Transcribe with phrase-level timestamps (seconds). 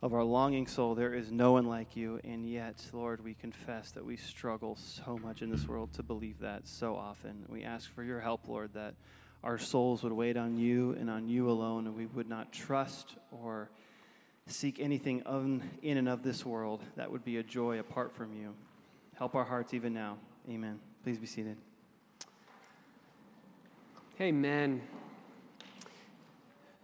[0.00, 2.20] of our longing soul, there is no one like you.
[2.22, 6.38] And yet, Lord, we confess that we struggle so much in this world to believe
[6.40, 7.44] that so often.
[7.48, 8.94] We ask for your help, Lord, that
[9.42, 13.16] our souls would wait on you and on you alone, and we would not trust
[13.30, 13.70] or
[14.46, 15.22] seek anything
[15.82, 18.54] in and of this world that would be a joy apart from you.
[19.16, 20.16] Help our hearts even now.
[20.48, 20.78] Amen.
[21.02, 21.56] Please be seated.
[24.20, 24.80] Amen.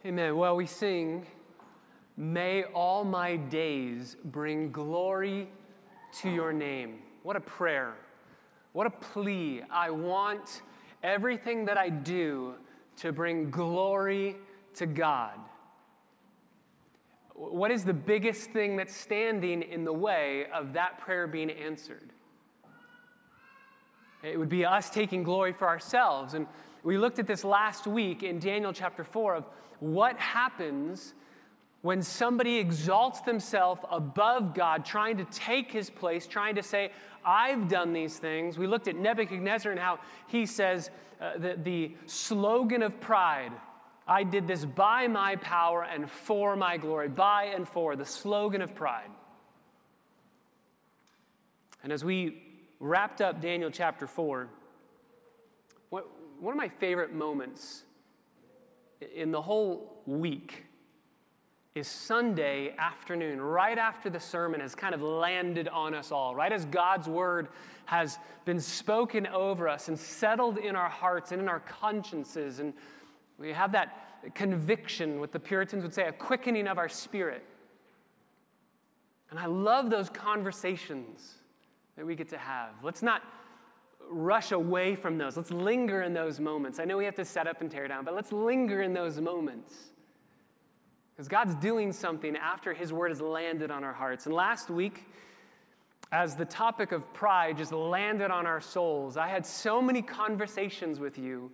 [0.05, 0.37] Amen.
[0.37, 1.27] Well, we sing,
[2.17, 5.49] May all my days bring glory
[6.21, 7.00] to your name.
[7.25, 7.95] What a prayer.
[8.73, 9.63] What a plea.
[9.71, 10.63] I want
[11.03, 12.54] everything that I do
[12.99, 14.37] to bring glory
[14.75, 15.39] to God.
[17.35, 22.11] What is the biggest thing that's standing in the way of that prayer being answered?
[24.23, 26.35] It would be us taking glory for ourselves.
[26.35, 26.46] And
[26.85, 29.45] we looked at this last week in Daniel chapter 4 of
[29.81, 31.15] what happens
[31.85, 36.91] when somebody exalts themselves above God, trying to take his place, trying to say,
[37.23, 38.57] I've done these things.
[38.57, 40.89] We looked at Nebuchadnezzar and how he says
[41.21, 43.53] uh, the, the slogan of pride
[44.07, 48.63] I did this by my power and for my glory, by and for, the slogan
[48.63, 49.11] of pride.
[51.83, 52.43] And as we
[52.81, 54.48] wrapped up Daniel chapter 4,
[55.91, 56.07] what,
[56.41, 57.83] one of my favorite moments
[59.15, 60.64] in the whole week
[61.75, 66.53] is Sunday afternoon, right after the sermon has kind of landed on us all, right
[66.53, 67.48] as God's word
[67.86, 72.61] has been spoken over us and settled in our hearts and in our consciences.
[72.61, 72.72] And
[73.39, 77.45] we have that conviction, what the Puritans would say, a quickening of our spirit.
[79.30, 81.39] And I love those conversations
[81.97, 82.70] that we get to have.
[82.84, 83.22] Let's not
[84.08, 85.36] rush away from those.
[85.36, 86.78] Let's linger in those moments.
[86.78, 89.20] I know we have to set up and tear down, but let's linger in those
[89.20, 89.75] moments.
[91.15, 94.27] Because God's doing something after His word has landed on our hearts.
[94.27, 95.07] And last week,
[96.11, 100.98] as the topic of pride just landed on our souls, I had so many conversations
[100.98, 101.51] with you.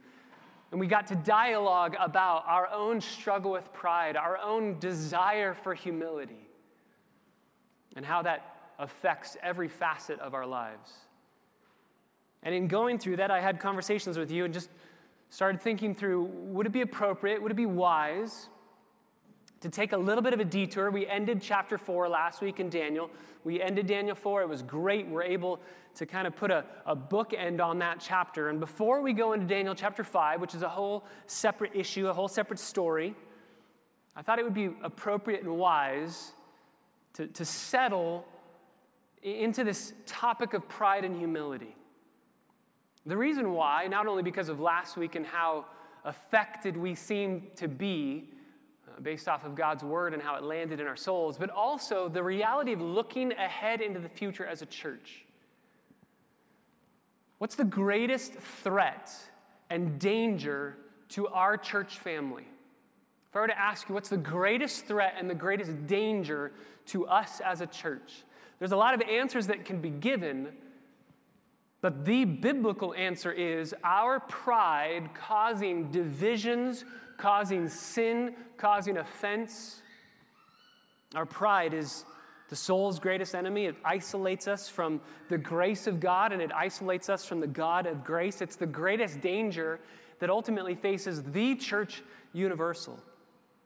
[0.71, 5.75] And we got to dialogue about our own struggle with pride, our own desire for
[5.75, 6.48] humility,
[7.97, 10.92] and how that affects every facet of our lives.
[12.42, 14.71] And in going through that, I had conversations with you and just
[15.28, 18.48] started thinking through would it be appropriate, would it be wise
[19.60, 20.91] to take a little bit of a detour?
[20.91, 23.10] We ended chapter four last week in Daniel.
[23.44, 24.43] We ended Daniel 4.
[24.43, 25.06] It was great.
[25.06, 25.60] We're able
[25.94, 28.50] to kind of put a, a bookend on that chapter.
[28.50, 32.12] And before we go into Daniel chapter 5, which is a whole separate issue, a
[32.12, 33.15] whole separate story,
[34.15, 36.32] I thought it would be appropriate and wise
[37.15, 38.27] to, to settle
[39.22, 41.75] into this topic of pride and humility.
[43.06, 45.65] The reason why, not only because of last week and how
[46.04, 48.28] affected we seem to be
[49.03, 52.22] based off of God's word and how it landed in our souls, but also the
[52.22, 55.25] reality of looking ahead into the future as a church.
[57.39, 59.10] What's the greatest threat
[59.71, 60.77] and danger
[61.10, 62.44] to our church family?
[63.31, 66.53] If I were to ask you, what's the greatest threat and the greatest danger
[66.87, 68.25] to us as a church?
[68.59, 70.49] There's a lot of answers that can be given,
[71.81, 76.84] but the biblical answer is our pride causing divisions,
[77.20, 79.82] causing sin, causing offense.
[81.14, 82.04] Our pride is
[82.48, 83.66] the soul's greatest enemy.
[83.66, 87.86] It isolates us from the grace of God and it isolates us from the God
[87.86, 88.41] of grace.
[88.41, 89.80] It's the greatest danger
[90.19, 92.98] that ultimately faces the church universal.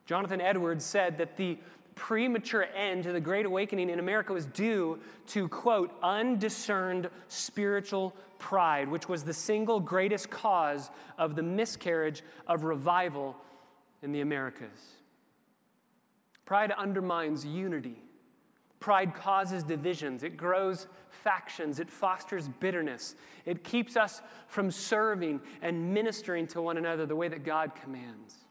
[0.04, 1.56] Jonathan Edwards said that the
[1.94, 8.88] premature end to the Great Awakening in America was due to, quote, undiscerned spiritual pride,
[8.88, 13.36] which was the single greatest cause of the miscarriage of revival
[14.02, 14.98] in the Americas.
[16.44, 18.02] Pride undermines unity.
[18.80, 20.22] Pride causes divisions.
[20.22, 21.80] It grows factions.
[21.80, 23.14] It fosters bitterness.
[23.46, 28.43] It keeps us from serving and ministering to one another the way that God commands.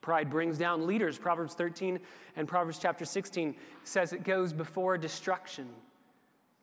[0.00, 1.18] Pride brings down leaders.
[1.18, 1.98] Proverbs 13
[2.36, 5.68] and Proverbs chapter 16 says it goes before destruction.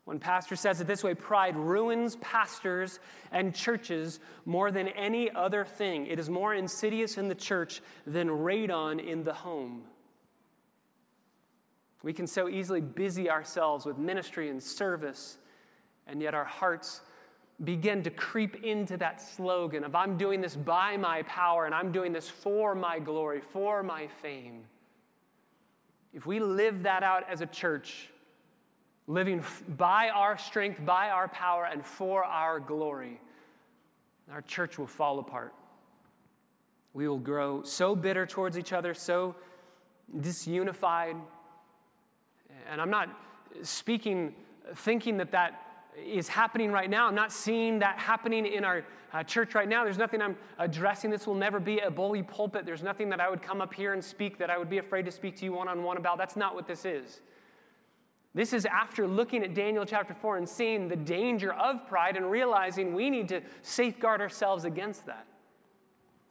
[0.05, 2.99] One pastor says it this way pride ruins pastors
[3.31, 6.05] and churches more than any other thing.
[6.05, 9.83] It is more insidious in the church than radon in the home.
[12.03, 15.39] We can so easily busy ourselves with ministry and service,
[16.05, 17.01] and yet our hearts
[17.63, 21.91] begin to creep into that slogan of I'm doing this by my power and I'm
[21.91, 24.63] doing this for my glory, for my fame.
[26.13, 28.09] If we live that out as a church,
[29.07, 29.43] living
[29.77, 33.19] by our strength, by our power, and for our glory,
[34.31, 35.53] our church will fall apart.
[36.93, 39.35] We will grow so bitter towards each other, so
[40.17, 41.19] disunified,
[42.69, 43.09] And I'm not
[43.61, 44.33] speaking,
[44.75, 45.64] thinking that that
[45.97, 47.07] is happening right now.
[47.07, 48.83] I'm not seeing that happening in our
[49.13, 49.83] uh, church right now.
[49.83, 51.09] There's nothing I'm addressing.
[51.09, 52.65] This will never be a bully pulpit.
[52.65, 55.05] There's nothing that I would come up here and speak that I would be afraid
[55.05, 56.17] to speak to you one on one about.
[56.17, 57.21] That's not what this is.
[58.33, 62.29] This is after looking at Daniel chapter 4 and seeing the danger of pride and
[62.29, 65.25] realizing we need to safeguard ourselves against that.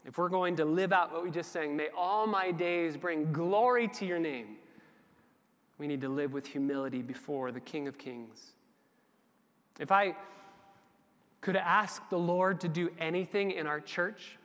[0.06, 3.32] If we're going to live out what we just sang, may all my days bring
[3.32, 4.56] glory to your name,
[5.78, 8.53] we need to live with humility before the King of Kings.
[9.78, 10.14] If I
[11.40, 14.38] could ask the Lord to do anything in our church,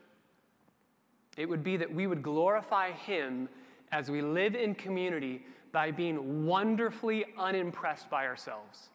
[1.37, 3.47] it would be that we would glorify Him
[3.91, 5.41] as we live in community
[5.71, 8.89] by being wonderfully unimpressed by ourselves.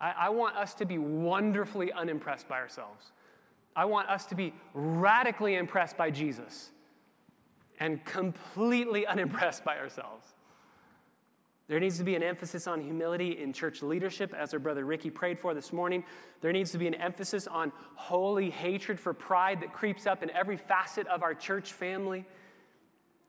[0.00, 3.12] I, I, want us to be wonderfully unimpressed by ourselves.
[3.76, 6.70] I want us to be radically impressed by Jesus
[7.80, 10.34] and completely unimpressed by ourselves.
[11.68, 15.10] There needs to be an emphasis on humility in church leadership, as our brother Ricky
[15.10, 16.02] prayed for this morning.
[16.40, 20.30] There needs to be an emphasis on holy hatred for pride that creeps up in
[20.30, 22.24] every facet of our church family.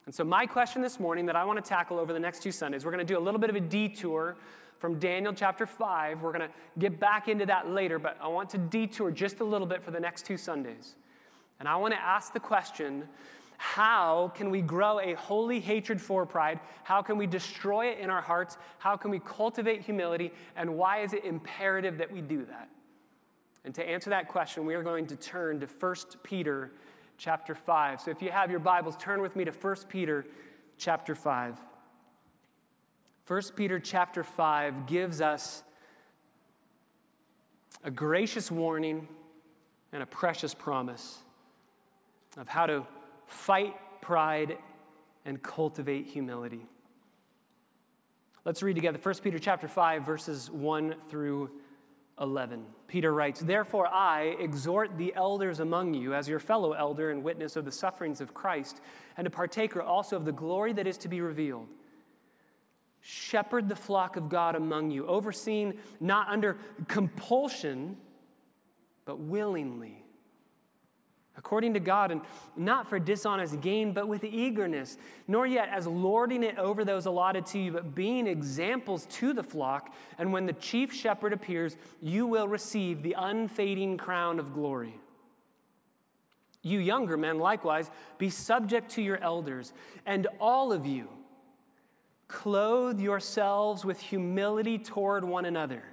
[0.06, 2.54] And so, my question this morning that I want to tackle over the next two
[2.54, 4.38] Sundays, we're going to do a little bit of a detour
[4.80, 6.22] from Daniel chapter 5.
[6.22, 9.44] We're going to get back into that later, but I want to detour just a
[9.44, 10.96] little bit for the next two Sundays.
[11.60, 13.04] And I want to ask the question
[13.62, 16.62] how can we grow a holy hatred for pride?
[16.86, 18.58] How can we destroy it in our hearts?
[18.78, 20.32] How can we cultivate humility?
[20.56, 22.70] And why is it imperative that we do that?
[23.66, 26.72] And to answer that question, we are going to turn to 1 Peter
[27.18, 28.00] chapter 5.
[28.00, 30.26] So if you have your Bibles, turn with me to 1 Peter
[30.78, 31.60] chapter 5.
[33.28, 35.64] 1 Peter chapter 5 gives us
[37.84, 39.06] a gracious warning
[39.92, 41.18] and a precious promise
[42.38, 42.88] of how to
[43.30, 44.58] fight pride,
[45.26, 46.66] and cultivate humility.
[48.46, 51.52] Let's read together 1 Peter chapter 5 verses 1 through
[52.20, 52.66] 11.
[52.88, 57.56] Peter writes, "Therefore I exhort the elders among you as your fellow elder and witness
[57.56, 58.82] of the sufferings of Christ
[59.16, 61.68] and a partaker also of the glory that is to be revealed."
[63.02, 67.96] Shepherd the flock of God among you, overseeing not under compulsion,
[69.06, 70.04] but willingly
[71.40, 72.22] according to God, and
[72.58, 74.98] not for dishonest gain, but with eagerness,
[75.28, 79.42] nor yet as lording it over those allotted to you, but being examples to the
[79.42, 79.96] flock.
[80.18, 85.00] And when the chief shepherd appears, you will receive the unfading crown of glory.
[86.62, 89.72] You younger men, likewise, be subject to your elders,
[90.06, 91.08] and all of you,
[92.28, 95.84] clothe yourselves with humility toward one another,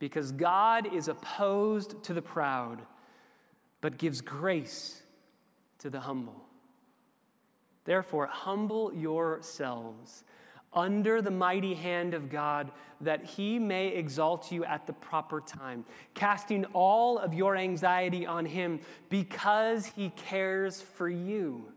[0.00, 2.82] because God is opposed to the proud
[3.80, 5.02] but gives grace
[5.78, 6.46] to the humble.
[7.84, 10.24] Therefore, humble yourselves
[10.72, 12.70] under the mighty hand of God,
[13.00, 15.84] that he may exalt you at the proper time,
[16.14, 21.72] casting all of your anxiety on him because he cares for you.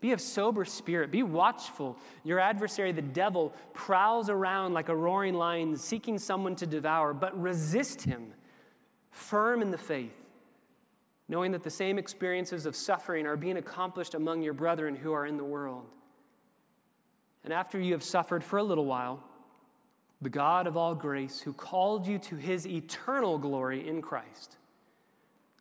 [0.00, 1.96] Be of sober spirit, be watchful.
[2.24, 7.40] Your adversary, the devil, prowls around like a roaring lion seeking someone to devour, but
[7.40, 8.32] resist him,
[9.12, 10.21] firm in the faith
[11.32, 15.24] knowing that the same experiences of suffering are being accomplished among your brethren who are
[15.24, 15.86] in the world.
[17.42, 19.24] And after you have suffered for a little while,
[20.20, 24.58] the God of all grace, who called you to his eternal glory in Christ,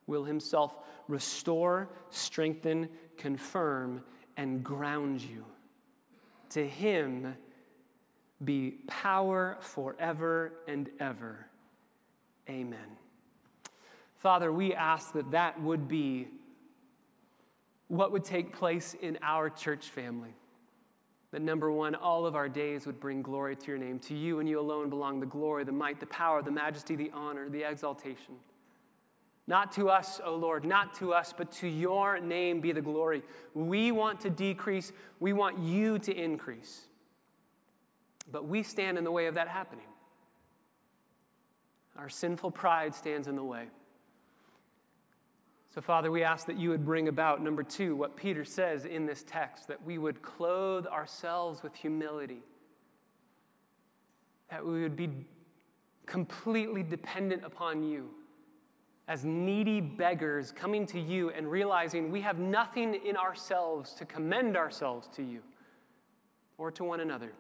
[0.08, 0.74] will himself
[1.08, 4.04] restore, strengthen, confirm,
[4.36, 5.46] and ground you.
[6.50, 7.34] To him
[8.44, 11.48] be power forever and ever.
[12.50, 12.98] Amen.
[14.22, 16.28] Father, we ask that that would be
[17.88, 20.36] what would take place in our church family.
[21.32, 23.98] That number one, all of our days would bring glory to your name.
[24.00, 27.10] To you and you alone belong the glory, the might, the power, the majesty, the
[27.16, 28.36] honor, the exaltation.
[29.48, 33.24] Not to us, O Lord, not to us, but to your name be the glory.
[33.56, 36.82] We want to decrease, we want you to increase.
[38.32, 39.86] But we stand in the way of that happening.
[41.98, 43.66] Our sinful pride stands in the way.
[45.74, 49.06] So, Father, we ask that you would bring about, number two, what Peter says in
[49.06, 52.44] this text, that we would clothe ourselves with humility,
[54.50, 55.10] that we would be
[56.06, 58.10] completely dependent upon you
[59.08, 64.58] as needy beggars coming to you and realizing we have nothing in ourselves to commend
[64.58, 65.40] ourselves to you
[66.58, 67.32] or to one another.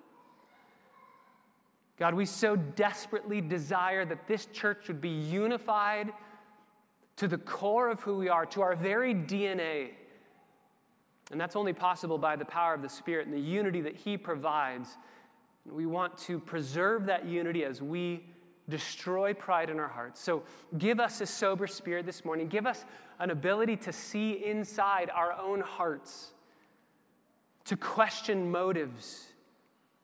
[1.99, 6.13] God, we so desperately desire that this church would be unified
[7.21, 9.89] to the core of who we are, to our very DNA.
[11.29, 14.17] And that's only possible by the power of the Spirit and the unity that He
[14.17, 14.97] provides.
[15.71, 18.25] We want to preserve that unity as we
[18.69, 20.19] destroy pride in our hearts.
[20.19, 20.41] So
[20.79, 22.47] give us a sober spirit this morning.
[22.47, 22.85] Give us
[23.19, 26.31] an ability to see inside our own hearts,
[27.65, 29.27] to question motives.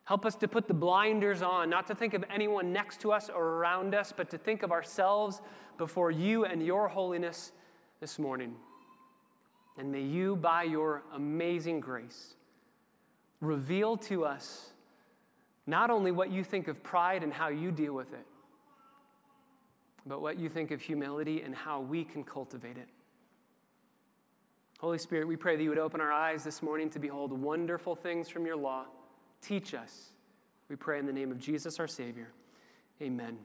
[0.04, 3.28] Help us to put the blinders on, not to think of anyone next to us
[3.28, 5.42] or around us, but to think of ourselves
[5.78, 7.52] before you and your holiness
[8.00, 8.56] this morning.
[9.78, 12.36] And may you, by your amazing grace,
[13.42, 14.72] reveal to us
[15.68, 18.26] not only what you think of pride and how you deal with it,
[20.06, 22.88] but what you think of humility and how we can cultivate it.
[24.80, 27.96] Holy Spirit, we pray that you would open our eyes this morning to behold wonderful
[27.96, 28.86] things from your law.
[29.42, 30.12] Teach us.
[30.70, 32.30] We pray in the name of Jesus, our Savior.
[33.02, 33.38] Amen.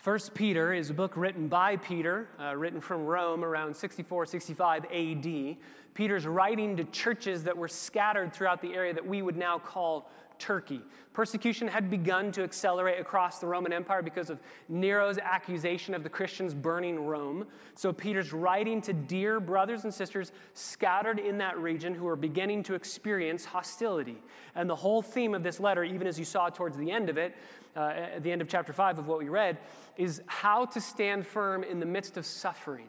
[0.00, 4.86] First Peter is a book written by Peter, uh, written from Rome around 64, 65
[4.86, 5.56] AD.
[5.92, 10.10] Peter's writing to churches that were scattered throughout the area that we would now call
[10.40, 10.80] Turkey.
[11.12, 16.08] Persecution had begun to accelerate across the Roman Empire because of Nero's accusation of the
[16.08, 17.46] Christians burning Rome.
[17.74, 22.62] So Peter's writing to dear brothers and sisters scattered in that region who are beginning
[22.64, 24.16] to experience hostility.
[24.54, 27.18] And the whole theme of this letter, even as you saw towards the end of
[27.18, 27.36] it,
[27.76, 29.58] uh, at the end of chapter 5 of what we read,
[29.96, 32.88] is how to stand firm in the midst of suffering.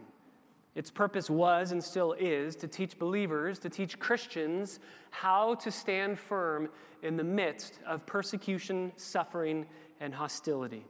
[0.74, 6.18] Its purpose was and still is to teach believers, to teach Christians how to stand
[6.18, 6.70] firm
[7.04, 9.66] in the midst of persecution, suffering,
[10.00, 10.86] and hostility.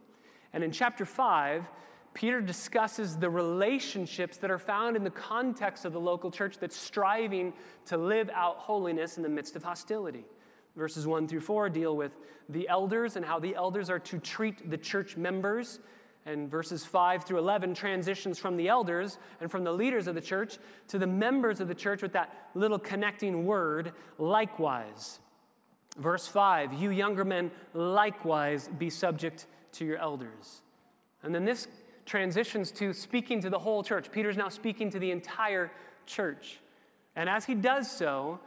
[0.53, 1.65] And in chapter 5,
[2.13, 6.75] Peter discusses the relationships that are found in the context of the local church that's
[6.75, 7.53] striving
[7.85, 10.25] to live out holiness in the midst of hostility.
[10.75, 12.11] Verses 1 through 4 deal with
[12.49, 15.79] the elders and how the elders are to treat the church members.
[16.25, 20.21] And verses 5 through 11 transitions from the elders and from the leaders of the
[20.21, 20.59] church
[20.89, 25.19] to the members of the church with that little connecting word, likewise.
[25.97, 30.61] Verse 5 You younger men, likewise be subject to your elders.
[31.23, 31.67] And then this
[32.05, 34.11] transitions to speaking to the whole church.
[34.11, 35.71] Peter's now speaking to the entire
[36.05, 36.59] church.
[37.15, 38.39] And as he does so,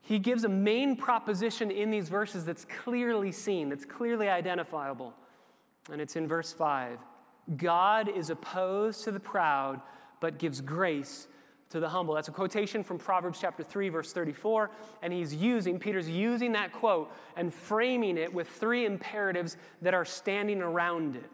[0.00, 5.14] he gives a main proposition in these verses that's clearly seen, that's clearly identifiable.
[5.90, 6.98] And it's in verse 5
[7.56, 9.80] God is opposed to the proud,
[10.20, 11.26] but gives grace
[11.70, 12.14] to the humble.
[12.14, 14.70] That's a quotation from Proverbs chapter 3, verse 34.
[15.02, 20.04] And he's using, Peter's using that quote and framing it with three imperatives that are
[20.04, 21.30] standing around it.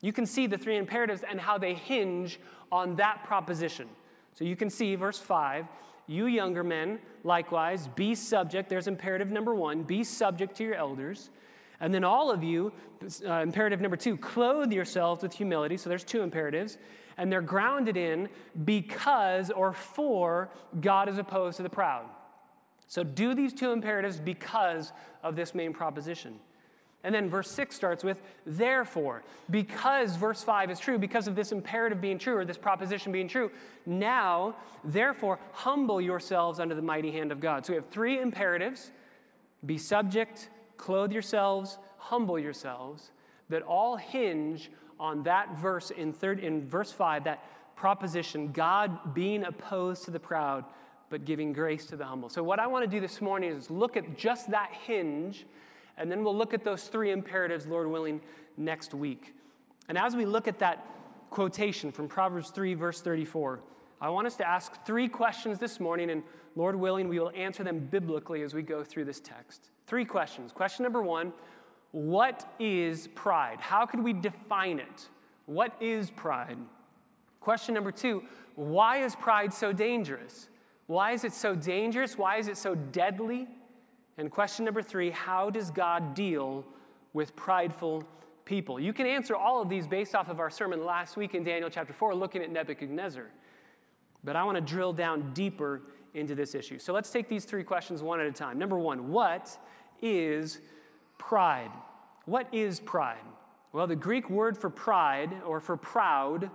[0.00, 2.40] You can see the three imperatives and how they hinge
[2.70, 3.88] on that proposition.
[4.34, 5.66] So you can see verse 5
[6.08, 8.70] you younger men, likewise, be subject.
[8.70, 11.30] There's imperative number one be subject to your elders.
[11.80, 12.72] And then all of you,
[13.26, 15.76] uh, imperative number two, clothe yourselves with humility.
[15.76, 16.78] So there's two imperatives.
[17.16, 18.28] And they're grounded in
[18.64, 22.06] because or for God is opposed to the proud.
[22.86, 24.92] So do these two imperatives because
[25.22, 26.38] of this main proposition.
[27.04, 31.52] And then verse 6 starts with, therefore, because verse 5 is true, because of this
[31.52, 33.50] imperative being true or this proposition being true,
[33.86, 37.64] now, therefore, humble yourselves under the mighty hand of God.
[37.64, 38.90] So we have three imperatives
[39.64, 43.10] be subject, clothe yourselves, humble yourselves,
[43.50, 47.44] that all hinge on that verse in, third, in verse 5, that
[47.76, 50.64] proposition, God being opposed to the proud,
[51.10, 52.28] but giving grace to the humble.
[52.28, 55.46] So, what I want to do this morning is look at just that hinge
[55.98, 58.20] and then we'll look at those three imperatives, Lord willing,
[58.56, 59.34] next week.
[59.88, 60.86] And as we look at that
[61.30, 63.60] quotation from Proverbs 3, verse 34,
[64.00, 66.22] I want us to ask three questions this morning, and
[66.58, 69.70] Lord willing, we will answer them biblically as we go through this text.
[69.86, 70.50] Three questions.
[70.50, 71.32] Question number one
[71.92, 73.60] What is pride?
[73.60, 75.08] How could we define it?
[75.46, 76.58] What is pride?
[77.38, 78.24] Question number two
[78.56, 80.48] Why is pride so dangerous?
[80.88, 82.18] Why is it so dangerous?
[82.18, 83.46] Why is it so deadly?
[84.16, 86.64] And question number three how does God deal
[87.12, 88.02] with prideful
[88.44, 88.80] people?
[88.80, 91.70] You can answer all of these based off of our sermon last week in Daniel
[91.70, 93.26] chapter 4, looking at Nebuchadnezzar.
[94.24, 95.82] But I want to drill down deeper
[96.18, 96.78] into this issue.
[96.78, 98.58] So let's take these three questions one at a time.
[98.58, 99.56] Number one, what
[100.02, 100.60] is
[101.18, 101.70] pride?
[102.26, 103.24] What is pride?
[103.72, 106.50] Well, the Greek word for pride or for proud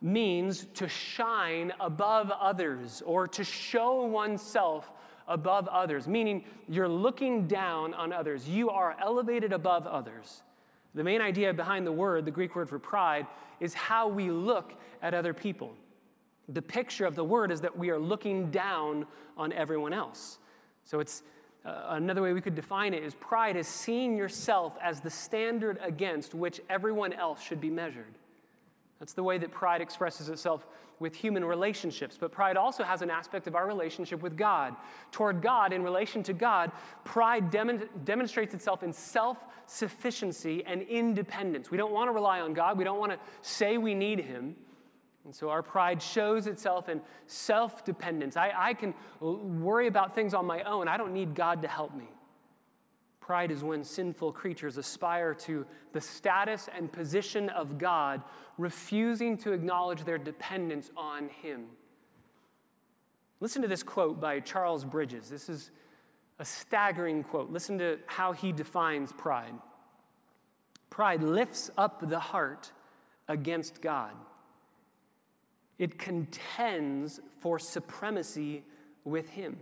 [0.00, 4.90] means to shine above others or to show oneself
[5.26, 8.48] above others, meaning you're looking down on others.
[8.48, 10.42] You are elevated above others.
[10.94, 13.26] The main idea behind the word, the Greek word for pride,
[13.60, 15.74] is how we look at other people.
[16.48, 20.38] The picture of the word is that we are looking down on everyone else.
[20.84, 21.22] So it's
[21.64, 25.78] uh, another way we could define it is pride is seeing yourself as the standard
[25.82, 28.18] against which everyone else should be measured.
[29.00, 30.66] That's the way that pride expresses itself
[30.98, 32.16] with human relationships.
[32.18, 34.76] But pride also has an aspect of our relationship with God.
[35.10, 36.70] Toward God, in relation to God,
[37.02, 41.70] pride dem- demonstrates itself in self sufficiency and independence.
[41.70, 44.56] We don't want to rely on God, we don't want to say we need Him.
[45.24, 48.36] And so our pride shows itself in self dependence.
[48.36, 51.94] I, I can worry about things on my own, I don't need God to help
[51.94, 52.08] me.
[53.20, 58.22] Pride is when sinful creatures aspire to the status and position of God,
[58.58, 61.64] refusing to acknowledge their dependence on Him.
[63.40, 65.30] Listen to this quote by Charles Bridges.
[65.30, 65.70] This is
[66.38, 67.50] a staggering quote.
[67.50, 69.54] Listen to how he defines pride.
[70.90, 72.72] Pride lifts up the heart
[73.28, 74.12] against God,
[75.78, 78.64] it contends for supremacy
[79.04, 79.56] with Him.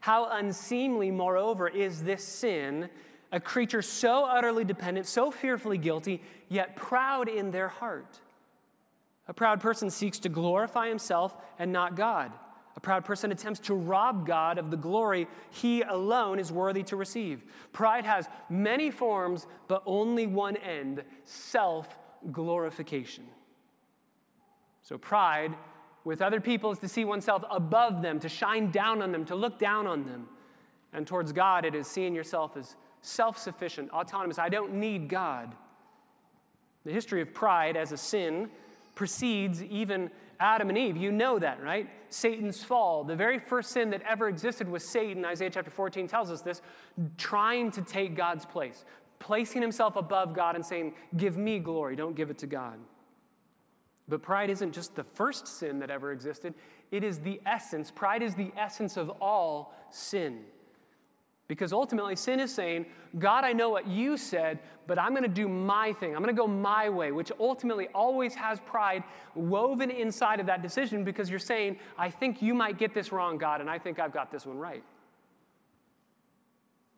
[0.00, 2.90] How unseemly, moreover, is this sin,
[3.32, 8.20] a creature so utterly dependent, so fearfully guilty, yet proud in their heart.
[9.28, 12.32] A proud person seeks to glorify himself and not God.
[12.76, 16.96] A proud person attempts to rob God of the glory he alone is worthy to
[16.96, 17.44] receive.
[17.72, 21.98] Pride has many forms, but only one end self
[22.30, 23.24] glorification.
[24.84, 25.54] So, pride
[26.04, 29.34] with other people is to see oneself above them, to shine down on them, to
[29.34, 30.28] look down on them.
[30.92, 34.38] And towards God, it is seeing yourself as self sufficient, autonomous.
[34.38, 35.54] I don't need God.
[36.84, 38.50] The history of pride as a sin
[38.94, 40.98] precedes even Adam and Eve.
[40.98, 41.88] You know that, right?
[42.10, 43.04] Satan's fall.
[43.04, 45.24] The very first sin that ever existed was Satan.
[45.24, 46.60] Isaiah chapter 14 tells us this,
[47.16, 48.84] trying to take God's place,
[49.18, 52.78] placing himself above God and saying, Give me glory, don't give it to God.
[54.08, 56.54] But pride isn't just the first sin that ever existed,
[56.90, 57.90] it is the essence.
[57.90, 60.40] Pride is the essence of all sin.
[61.46, 62.86] Because ultimately, sin is saying,
[63.18, 66.16] God, I know what you said, but I'm going to do my thing.
[66.16, 70.62] I'm going to go my way, which ultimately always has pride woven inside of that
[70.62, 73.98] decision because you're saying, I think you might get this wrong, God, and I think
[73.98, 74.82] I've got this one right.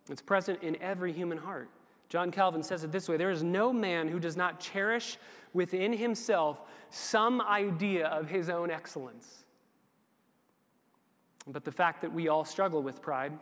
[0.09, 1.69] It's present in every human heart.
[2.09, 5.19] John Calvin says it this way There is no man who does not cherish
[5.57, 9.45] within himself some idea of his own excellence.
[11.47, 13.33] But the fact that we all struggle with pride,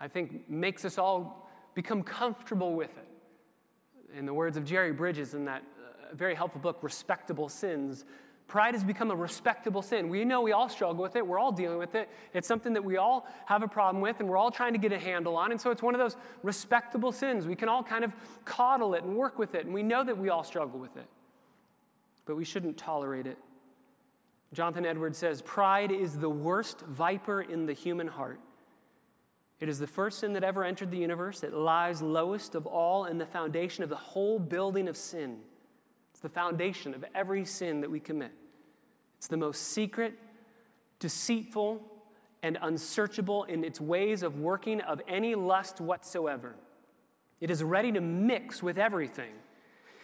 [0.00, 4.18] I think, makes us all become comfortable with it.
[4.18, 8.04] In the words of Jerry Bridges in that uh, very helpful book, Respectable Sins,
[8.48, 10.08] Pride has become a respectable sin.
[10.08, 11.26] We know we all struggle with it.
[11.26, 12.08] We're all dealing with it.
[12.32, 14.90] It's something that we all have a problem with and we're all trying to get
[14.90, 15.52] a handle on.
[15.52, 17.46] And so it's one of those respectable sins.
[17.46, 18.14] We can all kind of
[18.46, 19.66] coddle it and work with it.
[19.66, 21.06] And we know that we all struggle with it.
[22.24, 23.36] But we shouldn't tolerate it.
[24.54, 28.40] Jonathan Edwards says Pride is the worst viper in the human heart.
[29.60, 31.42] It is the first sin that ever entered the universe.
[31.42, 35.40] It lies lowest of all in the foundation of the whole building of sin.
[36.18, 38.32] It's the foundation of every sin that we commit.
[39.18, 40.18] It's the most secret,
[40.98, 41.80] deceitful,
[42.42, 46.56] and unsearchable in its ways of working of any lust whatsoever.
[47.40, 49.30] It is ready to mix with everything.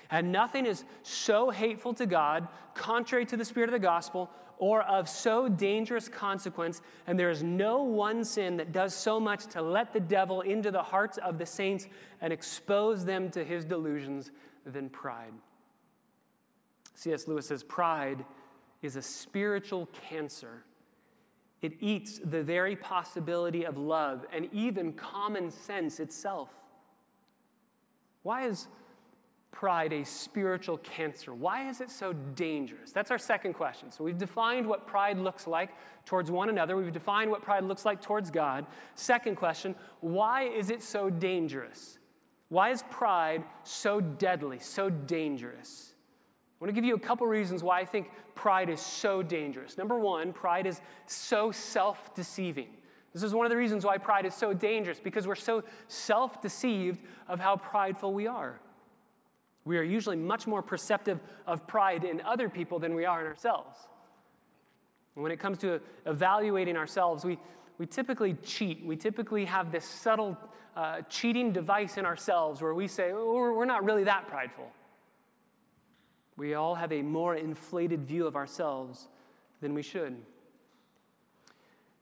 [0.09, 4.83] And nothing is so hateful to God, contrary to the spirit of the gospel, or
[4.83, 9.63] of so dangerous consequence, and there is no one sin that does so much to
[9.63, 11.89] let the devil into the hearts of the saints
[12.21, 14.31] and expose them to his delusions
[14.65, 15.33] than pride.
[16.95, 17.29] C.S.
[17.29, 18.25] Lewis says pride
[18.83, 20.65] is a spiritual cancer.
[21.63, 26.51] It eats the very possibility of love and even common sense itself.
[28.23, 28.69] Why is
[29.51, 31.33] pride a spiritual cancer?
[31.33, 32.91] Why is it so dangerous?
[32.91, 33.91] That's our second question.
[33.91, 35.71] So we've defined what pride looks like
[36.05, 38.67] towards one another, we've defined what pride looks like towards God.
[38.95, 41.99] Second question why is it so dangerous?
[42.49, 45.94] Why is pride so deadly, so dangerous?
[46.61, 49.77] I want to give you a couple reasons why I think pride is so dangerous.
[49.77, 52.69] Number one, pride is so self deceiving.
[53.13, 56.41] This is one of the reasons why pride is so dangerous, because we're so self
[56.41, 58.61] deceived of how prideful we are.
[59.65, 63.27] We are usually much more perceptive of pride in other people than we are in
[63.27, 63.79] ourselves.
[65.15, 67.39] And when it comes to evaluating ourselves, we,
[67.79, 68.85] we typically cheat.
[68.85, 70.37] We typically have this subtle
[70.77, 74.71] uh, cheating device in ourselves where we say, oh, we're not really that prideful.
[76.37, 79.09] We all have a more inflated view of ourselves
[79.61, 80.17] than we should.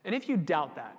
[0.05, 0.97] And if you doubt that,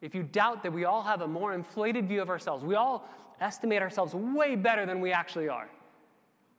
[0.00, 3.08] if you doubt that we all have a more inflated view of ourselves, we all
[3.40, 5.68] estimate ourselves way better than we actually are.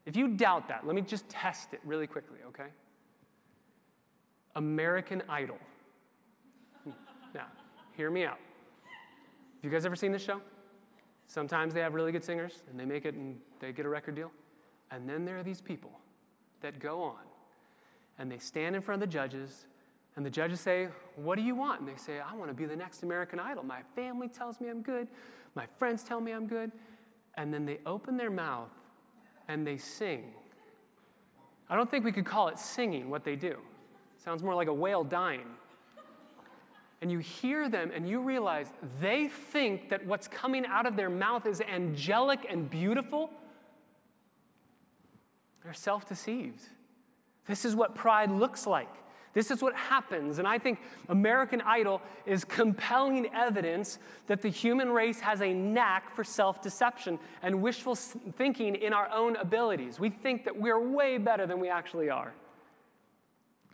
[0.06, 2.68] If you doubt that, let me just test it really quickly, okay?
[4.56, 5.58] American Idol.
[7.36, 7.48] Now,
[7.96, 8.40] hear me out.
[9.56, 10.42] Have you guys ever seen this show?
[11.28, 14.16] Sometimes they have really good singers and they make it and they get a record
[14.16, 14.32] deal.
[14.92, 15.92] And then there are these people
[16.62, 17.28] that go on
[18.20, 19.68] and they stand in front of the judges,
[20.16, 21.82] and the judges say, What do you want?
[21.82, 23.64] And they say, I want to be the next American Idol.
[23.64, 25.08] My family tells me I'm good,
[25.56, 26.72] my friends tell me I'm good.
[27.36, 28.72] And then they open their mouth
[29.48, 30.34] and they sing.
[31.70, 33.50] I don't think we could call it singing what they do.
[33.50, 35.46] It sounds more like a whale dying.
[37.02, 41.12] And you hear them and you realize they think that what's coming out of their
[41.12, 43.30] mouth is angelic and beautiful.
[45.68, 46.62] They're self deceived.
[47.46, 48.88] This is what pride looks like.
[49.34, 50.40] This is what happens.
[50.40, 56.16] And I think American Idol is compelling evidence that the human race has a knack
[56.16, 60.00] for self deception and wishful thinking in our own abilities.
[60.00, 62.34] We think that we're way better than we actually are.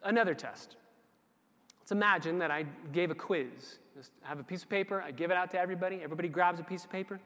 [0.01, 0.77] Another test.
[1.79, 3.77] Let's imagine that I gave a quiz.
[3.95, 6.63] Just have a piece of paper, I give it out to everybody, everybody grabs a
[6.63, 7.19] piece of paper.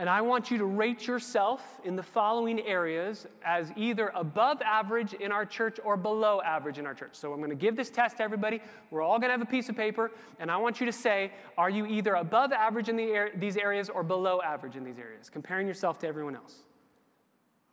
[0.00, 5.12] And I want you to rate yourself in the following areas as either above average
[5.12, 7.10] in our church or below average in our church.
[7.12, 8.62] So I'm going to give this test to everybody.
[8.90, 11.32] We're all going to have a piece of paper, and I want you to say,
[11.58, 15.28] are you either above average in the these areas or below average in these areas,
[15.28, 16.60] comparing yourself to everyone else?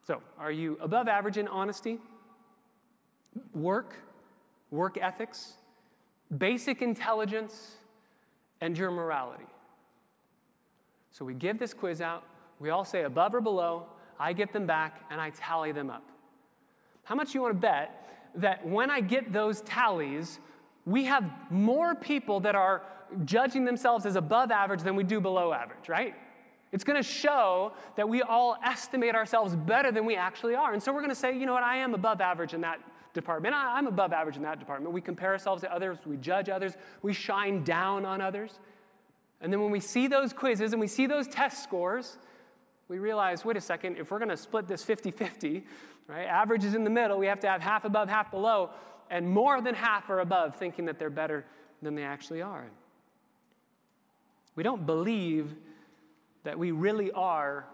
[0.05, 1.97] So, are you above average in honesty,
[3.53, 3.95] work,
[4.69, 5.53] work ethics,
[6.37, 7.77] basic intelligence,
[8.59, 9.45] and your morality?
[11.17, 12.23] So we give this quiz out,
[12.59, 13.87] we all say above or below,
[14.19, 16.03] I get them back, and I tally them up.
[17.05, 20.39] How much you want to bet that when I get those tallies,
[20.85, 22.83] we have more people that are
[23.25, 26.13] judging themselves as above average than we do below average, right?
[26.71, 30.73] It's going to show that we all estimate ourselves better than we actually are.
[30.73, 32.79] And so we're going to say, you know what, I am above average in that
[33.15, 33.55] department.
[33.57, 34.93] I'm above average in that department.
[34.93, 38.59] We compare ourselves to others, we judge others, we shine down on others.
[39.41, 42.17] And then when we see those quizzes and we see those test scores,
[42.87, 45.63] we realize wait a second, if we're going to split this 50 50,
[46.07, 48.71] right, average is in the middle, we have to have half above, half below,
[49.09, 51.45] and more than half are above, thinking that they're better
[51.81, 52.65] than they actually are.
[54.55, 55.53] We don't believe
[56.43, 57.65] that we really are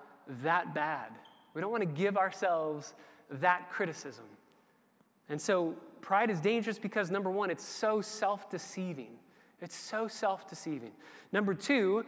[0.41, 1.11] that bad.
[1.53, 2.93] We don't want to give ourselves
[3.29, 4.25] that criticism.
[5.29, 9.11] And so pride is dangerous because, number one, it's so self deceiving.
[9.63, 10.91] It's so self deceiving.
[11.31, 12.05] Number two,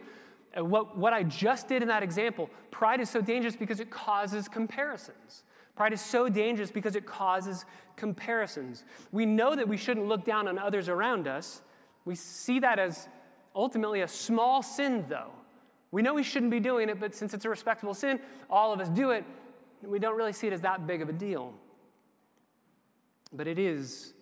[0.56, 3.90] uh, what, what I just did in that example, pride is so dangerous because it
[3.90, 5.42] causes comparisons.
[5.74, 7.64] Pride is so dangerous because it causes
[7.96, 8.84] comparisons.
[9.10, 11.62] We know that we shouldn't look down on others around us.
[12.04, 13.08] We see that as
[13.54, 15.32] ultimately a small sin, though.
[15.92, 18.80] We know we shouldn't be doing it, but since it's a respectable sin, all of
[18.80, 19.24] us do it.
[19.82, 21.54] We don't really see it as that big of a deal.
[23.32, 24.12] But it is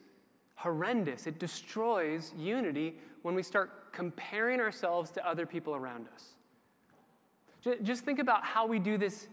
[0.54, 1.26] horrendous.
[1.26, 7.78] It destroys unity when we start comparing ourselves to other people around us.
[7.82, 9.28] Just think about how we do this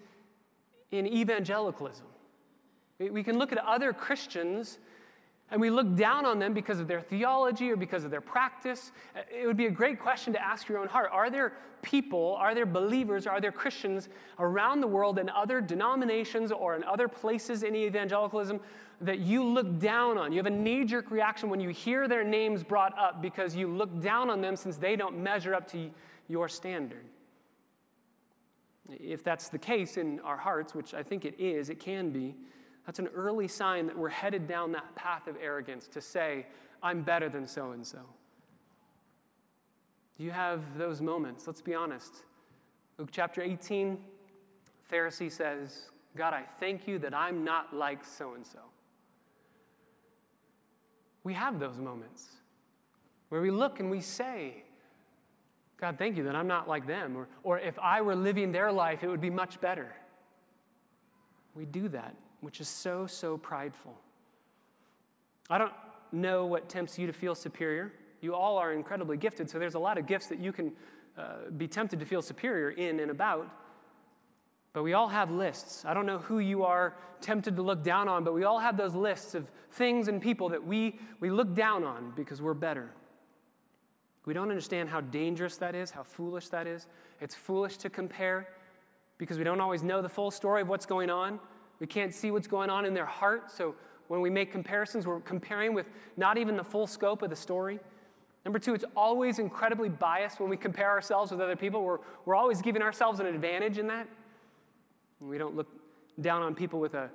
[0.91, 2.05] in evangelicalism.
[2.99, 4.79] We can look at other Christians
[5.51, 8.93] and we look down on them because of their theology or because of their practice.
[9.29, 11.09] It would be a great question to ask your own heart.
[11.11, 14.07] Are there people, are there believers, are there Christians
[14.39, 18.61] around the world in other denominations or in other places in evangelicalism
[19.01, 20.31] that you look down on.
[20.31, 23.67] You have a knee jerk reaction when you hear their names brought up because you
[23.67, 25.89] look down on them since they don't measure up to
[26.27, 27.03] your standard.
[28.89, 32.35] If that's the case in our hearts, which I think it is, it can be,
[32.85, 36.45] that's an early sign that we're headed down that path of arrogance to say,
[36.81, 37.99] I'm better than so and so.
[40.17, 41.47] Do you have those moments?
[41.47, 42.23] Let's be honest.
[42.97, 43.97] Luke chapter 18,
[44.91, 48.59] Pharisee says, God, I thank you that I'm not like so and so.
[51.23, 52.27] We have those moments
[53.29, 54.63] where we look and we say,
[55.79, 57.15] God, thank you that I'm not like them.
[57.15, 59.95] Or, or if I were living their life, it would be much better.
[61.55, 63.95] We do that, which is so, so prideful.
[65.49, 65.73] I don't
[66.11, 67.93] know what tempts you to feel superior.
[68.21, 70.71] You all are incredibly gifted, so there's a lot of gifts that you can
[71.17, 73.49] uh, be tempted to feel superior in and about.
[74.73, 75.83] But we all have lists.
[75.85, 78.77] I don't know who you are tempted to look down on, but we all have
[78.77, 82.89] those lists of things and people that we, we look down on because we're better.
[84.25, 86.87] We don't understand how dangerous that is, how foolish that is.
[87.19, 88.47] It's foolish to compare
[89.17, 91.39] because we don't always know the full story of what's going on.
[91.81, 93.51] We can't see what's going on in their heart.
[93.51, 93.73] So
[94.07, 97.79] when we make comparisons, we're comparing with not even the full scope of the story.
[98.45, 101.83] Number two, it's always incredibly biased when we compare ourselves with other people.
[101.83, 104.07] We're, we're always giving ourselves an advantage in that.
[105.19, 105.67] We don't look
[106.21, 107.09] down on people with a,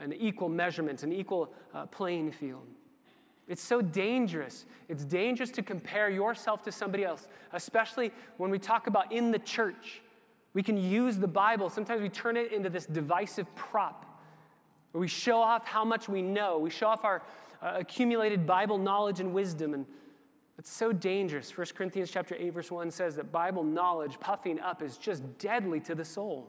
[0.00, 2.66] an equal measurement, an equal uh, playing field.
[3.48, 4.64] It's so dangerous.
[4.88, 9.40] It's dangerous to compare yourself to somebody else, especially when we talk about in the
[9.40, 10.02] church.
[10.54, 11.68] We can use the Bible.
[11.68, 14.06] Sometimes we turn it into this divisive prop
[14.92, 16.58] where we show off how much we know.
[16.58, 17.22] We show off our
[17.60, 19.74] uh, accumulated Bible knowledge and wisdom.
[19.74, 19.84] And
[20.56, 21.56] it's so dangerous.
[21.56, 25.80] 1 Corinthians chapter 8, verse 1 says that Bible knowledge puffing up is just deadly
[25.80, 26.48] to the soul.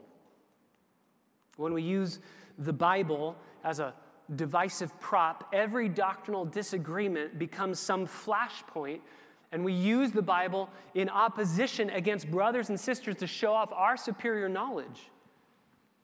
[1.57, 2.19] When we use
[2.59, 3.95] the Bible as a
[4.35, 8.99] divisive prop, every doctrinal disagreement becomes some flashpoint
[9.55, 13.95] and we use the Bible in opposition against brothers and sisters to show off our
[13.95, 15.09] superior knowledge.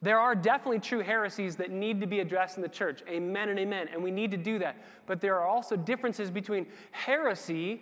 [0.02, 3.02] There are definitely true heresies that need to be addressed in the church.
[3.10, 3.90] Amen and amen.
[3.92, 4.78] And we need to do that.
[5.06, 7.82] But there are also differences between heresy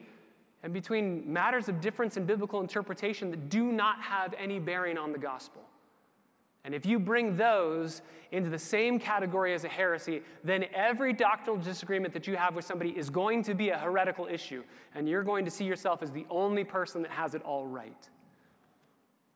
[0.64, 5.12] and between matters of difference in biblical interpretation that do not have any bearing on
[5.12, 5.62] the gospel.
[6.70, 11.60] And if you bring those into the same category as a heresy, then every doctrinal
[11.60, 15.24] disagreement that you have with somebody is going to be a heretical issue, and you're
[15.24, 18.08] going to see yourself as the only person that has it all right.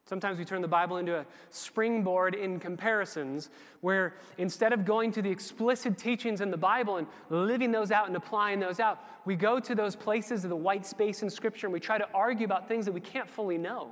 [0.06, 3.50] Sometimes we turn the Bible into a springboard in comparisons
[3.82, 8.06] where instead of going to the explicit teachings in the Bible and living those out
[8.06, 11.66] and applying those out, we go to those places of the white space in Scripture
[11.66, 13.90] and we try to argue about things that we can't fully know.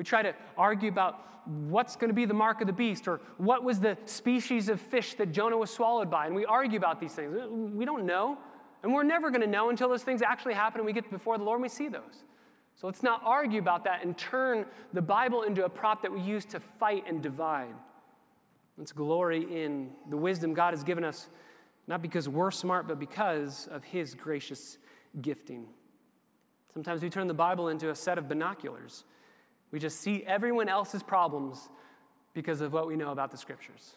[0.00, 3.20] We try to argue about what's going to be the mark of the beast or
[3.36, 6.24] what was the species of fish that Jonah was swallowed by.
[6.24, 7.36] And we argue about these things.
[7.50, 8.38] We don't know.
[8.82, 11.36] And we're never going to know until those things actually happen and we get before
[11.36, 12.24] the Lord and we see those.
[12.76, 16.22] So let's not argue about that and turn the Bible into a prop that we
[16.22, 17.74] use to fight and divide.
[18.78, 21.28] Let's glory in the wisdom God has given us,
[21.86, 24.78] not because we're smart, but because of His gracious
[25.20, 25.66] gifting.
[26.72, 29.04] Sometimes we turn the Bible into a set of binoculars
[29.70, 31.68] we just see everyone else's problems
[32.34, 33.94] because of what we know about the scriptures.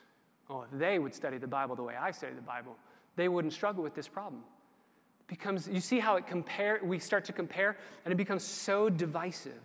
[0.50, 2.76] Oh, if they would study the Bible the way I study the Bible,
[3.16, 4.44] they wouldn't struggle with this problem.
[5.22, 8.90] It becomes you see how it compare we start to compare and it becomes so
[8.90, 9.62] divisive.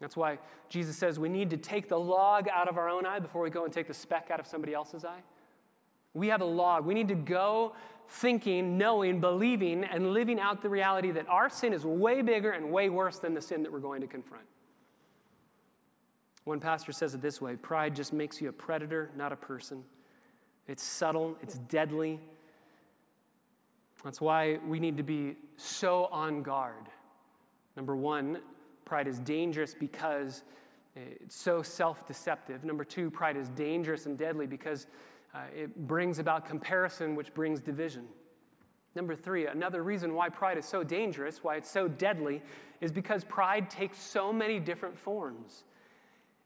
[0.00, 3.18] That's why Jesus says we need to take the log out of our own eye
[3.18, 5.22] before we go and take the speck out of somebody else's eye.
[6.12, 6.84] We have a log.
[6.84, 7.74] We need to go
[8.08, 12.70] thinking, knowing, believing, and living out the reality that our sin is way bigger and
[12.70, 14.44] way worse than the sin that we're going to confront.
[16.46, 19.82] One pastor says it this way pride just makes you a predator, not a person.
[20.68, 22.20] It's subtle, it's deadly.
[24.04, 26.84] That's why we need to be so on guard.
[27.76, 28.38] Number one,
[28.84, 30.44] pride is dangerous because
[30.94, 32.62] it's so self deceptive.
[32.62, 34.86] Number two, pride is dangerous and deadly because
[35.34, 38.06] uh, it brings about comparison, which brings division.
[38.94, 42.40] Number three, another reason why pride is so dangerous, why it's so deadly,
[42.80, 45.64] is because pride takes so many different forms.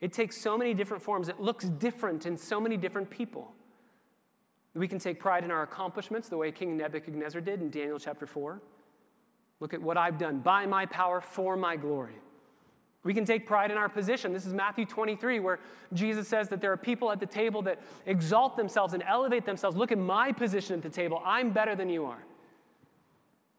[0.01, 3.53] It takes so many different forms, it looks different in so many different people.
[4.75, 8.27] We can take pride in our accomplishments, the way King Nebuchadnezzar did in Daniel chapter
[8.27, 8.61] 4.
[9.59, 12.15] Look at what I've done by my power for my glory.
[13.03, 14.33] We can take pride in our position.
[14.33, 15.59] This is Matthew 23, where
[15.93, 19.77] Jesus says that there are people at the table that exalt themselves and elevate themselves.
[19.77, 21.23] Look at my position at the table.
[21.25, 22.23] I'm better than you are.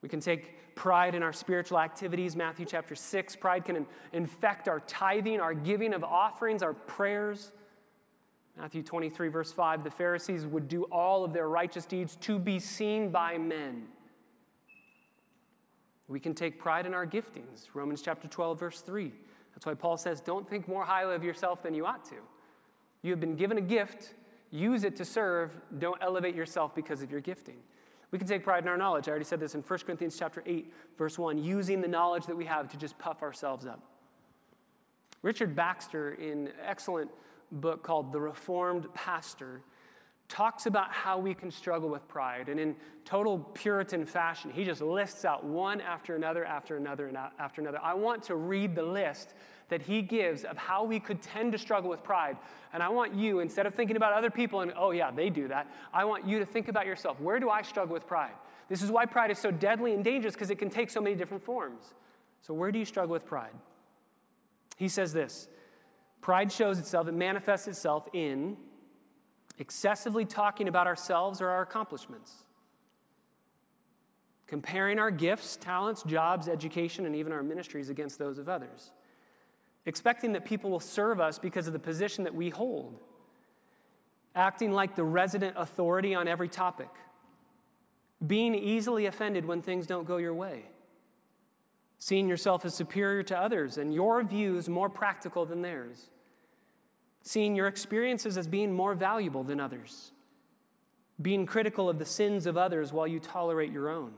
[0.02, 3.36] We can take pride in our spiritual activities, Matthew chapter 6.
[3.36, 7.52] Pride can in- infect our tithing, our giving of offerings, our prayers.
[8.58, 12.60] Matthew 23, verse 5 the Pharisees would do all of their righteous deeds to be
[12.60, 13.88] seen by men.
[16.08, 19.14] We can take pride in our giftings, Romans chapter 12, verse 3.
[19.54, 22.16] That's why Paul says, Don't think more highly of yourself than you ought to.
[23.02, 24.14] You have been given a gift,
[24.52, 27.58] use it to serve, don't elevate yourself because of your gifting.
[28.12, 29.08] We can take pride in our knowledge.
[29.08, 32.36] I already said this in 1 Corinthians chapter 8, verse 1, using the knowledge that
[32.36, 33.82] we have to just puff ourselves up.
[35.21, 37.10] Richard Baxter, in an excellent
[37.52, 39.62] book called The Reformed Pastor,
[40.28, 42.47] talks about how we can struggle with pride.
[42.50, 47.17] And in total Puritan fashion, he just lists out one after another, after another, and
[47.38, 47.80] after another.
[47.84, 49.34] I want to read the list
[49.71, 52.36] that he gives of how we could tend to struggle with pride.
[52.73, 55.47] And I want you, instead of thinking about other people and, oh, yeah, they do
[55.47, 57.21] that, I want you to think about yourself.
[57.21, 58.34] Where do I struggle with pride?
[58.67, 61.15] This is why pride is so deadly and dangerous because it can take so many
[61.15, 61.93] different forms.
[62.41, 63.53] So, where do you struggle with pride?
[64.75, 65.47] He says this
[66.19, 68.57] Pride shows itself, it manifests itself in
[69.57, 72.43] excessively talking about ourselves or our accomplishments,
[74.47, 78.91] comparing our gifts, talents, jobs, education, and even our ministries against those of others
[79.86, 83.00] expecting that people will serve us because of the position that we hold,
[84.36, 86.89] acting like the resident authority on every topic,
[88.26, 90.63] being easily offended when things don't go your way,
[91.98, 96.10] seeing yourself as superior to others and your views more practical than theirs,
[97.24, 100.12] seeing your experiences as being more valuable than others,
[101.22, 104.13] being critical of the sins of others while you tolerate your own,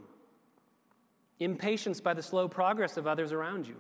[1.40, 3.76] impatience by the slow progress of others around you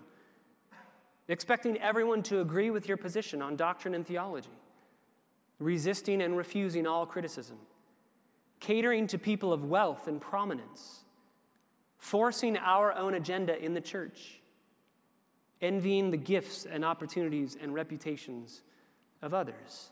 [1.28, 4.50] expecting everyone to agree with your position on doctrine and theology,
[5.60, 7.58] resisting and refusing all criticism,
[8.60, 11.04] catering to people of wealth and prominence,
[11.98, 14.42] forcing our own agenda in the church,
[15.62, 18.62] envying the gifts and opportunities and reputations
[19.22, 19.90] of others.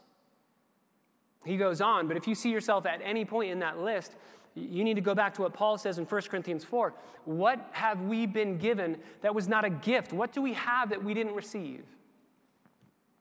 [1.44, 4.12] He goes on, but if you see yourself at any point in that list,
[4.54, 6.92] you need to go back to what Paul says in 1 Corinthians 4.
[7.24, 10.12] What have we been given that was not a gift?
[10.12, 11.84] What do we have that we didn't receive?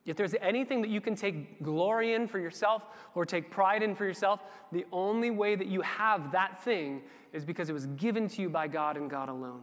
[0.06, 3.96] If there's anything that you can take glory in for yourself or take pride in
[3.96, 4.41] for yourself,
[4.72, 7.02] the only way that you have that thing
[7.34, 9.62] is because it was given to you by God and God alone.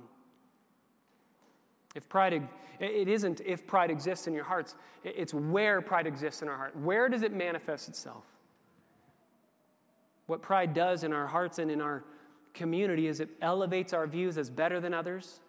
[1.97, 6.49] If pride, it isn't if pride exists in your hearts, it's where pride exists in
[6.49, 6.77] our heart.
[6.77, 8.25] Where does it manifest itself?
[10.29, 12.05] What pride does in our hearts and in our
[12.53, 15.41] community is it elevates our views as better than others.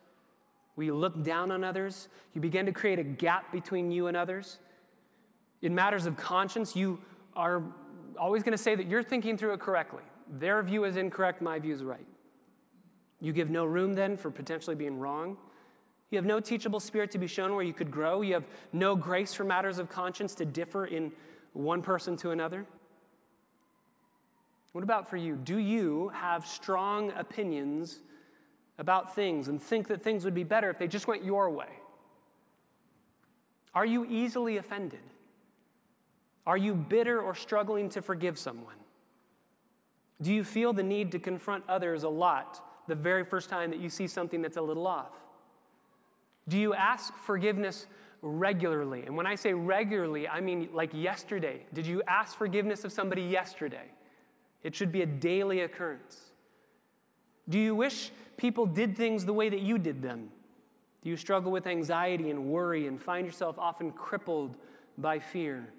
[0.78, 2.08] We look down on others.
[2.34, 4.60] You begin to create a gap between you and others.
[5.62, 6.98] In matters of conscience, you
[7.36, 7.62] are
[8.18, 10.04] always going to say that you're thinking through it correctly.
[10.30, 12.08] Their view is incorrect, my view is right.
[13.20, 15.36] You give no room then for potentially being wrong.
[16.10, 18.22] You have no teachable spirit to be shown where you could grow.
[18.22, 21.12] You have no grace for matters of conscience to differ in
[21.52, 22.66] one person to another.
[24.72, 25.36] What about for you?
[25.36, 28.00] Do you have strong opinions
[28.78, 31.70] about things and think that things would be better if they just went your way?
[33.74, 35.00] Are you easily offended?
[36.46, 38.76] Are you bitter or struggling to forgive someone?
[40.22, 43.80] Do you feel the need to confront others a lot the very first time that
[43.80, 45.12] you see something that's a little off?
[46.48, 47.86] Do you ask forgiveness
[48.22, 49.04] regularly?
[49.06, 51.66] And when I say regularly, I mean like yesterday.
[51.74, 53.86] Did you ask forgiveness of somebody yesterday?
[54.64, 56.32] It should be a daily occurrence.
[57.48, 60.30] Do you wish people did things the way that you did them?
[61.02, 64.58] Do you struggle with anxiety and worry and find yourself often crippled
[64.98, 65.74] by fear?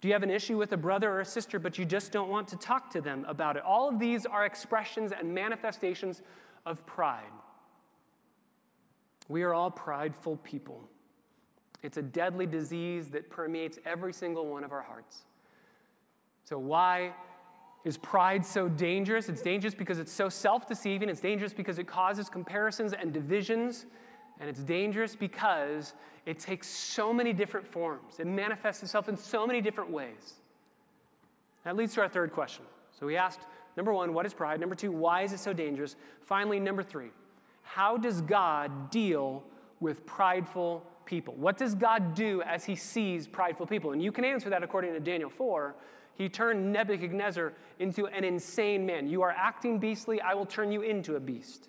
[0.00, 2.28] Do you have an issue with a brother or a sister, but you just don't
[2.28, 3.62] want to talk to them about it?
[3.62, 6.22] All of these are expressions and manifestations
[6.66, 7.22] of pride.
[9.28, 10.88] We are all prideful people.
[11.82, 15.24] It's a deadly disease that permeates every single one of our hearts.
[16.44, 17.14] So, why
[17.84, 19.28] is pride so dangerous?
[19.28, 21.08] It's dangerous because it's so self deceiving.
[21.08, 23.86] It's dangerous because it causes comparisons and divisions.
[24.40, 25.94] And it's dangerous because
[26.26, 28.18] it takes so many different forms.
[28.18, 30.34] It manifests itself in so many different ways.
[31.64, 32.64] That leads to our third question.
[32.98, 33.40] So we asked
[33.76, 34.60] number one, what is pride?
[34.60, 35.96] Number two, why is it so dangerous?
[36.22, 37.10] Finally, number three,
[37.62, 39.42] how does God deal
[39.80, 41.34] with prideful people?
[41.34, 43.92] What does God do as he sees prideful people?
[43.92, 45.74] And you can answer that according to Daniel 4
[46.16, 49.08] he turned Nebuchadnezzar into an insane man.
[49.08, 51.68] You are acting beastly, I will turn you into a beast.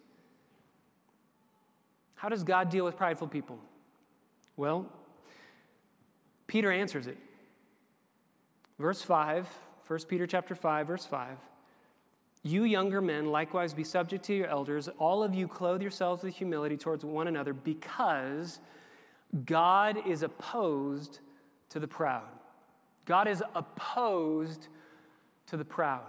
[2.15, 3.59] How does God deal with prideful people?
[4.55, 4.85] Well,
[6.47, 7.17] Peter answers it.
[8.77, 9.47] Verse 5,
[9.87, 11.37] 1 Peter chapter 5, verse 5.
[12.43, 14.87] You younger men, likewise be subject to your elders.
[14.99, 18.59] All of you clothe yourselves with humility towards one another because
[19.45, 21.19] God is opposed
[21.69, 22.23] to the proud
[23.05, 24.67] God is opposed
[25.47, 26.03] to the proud.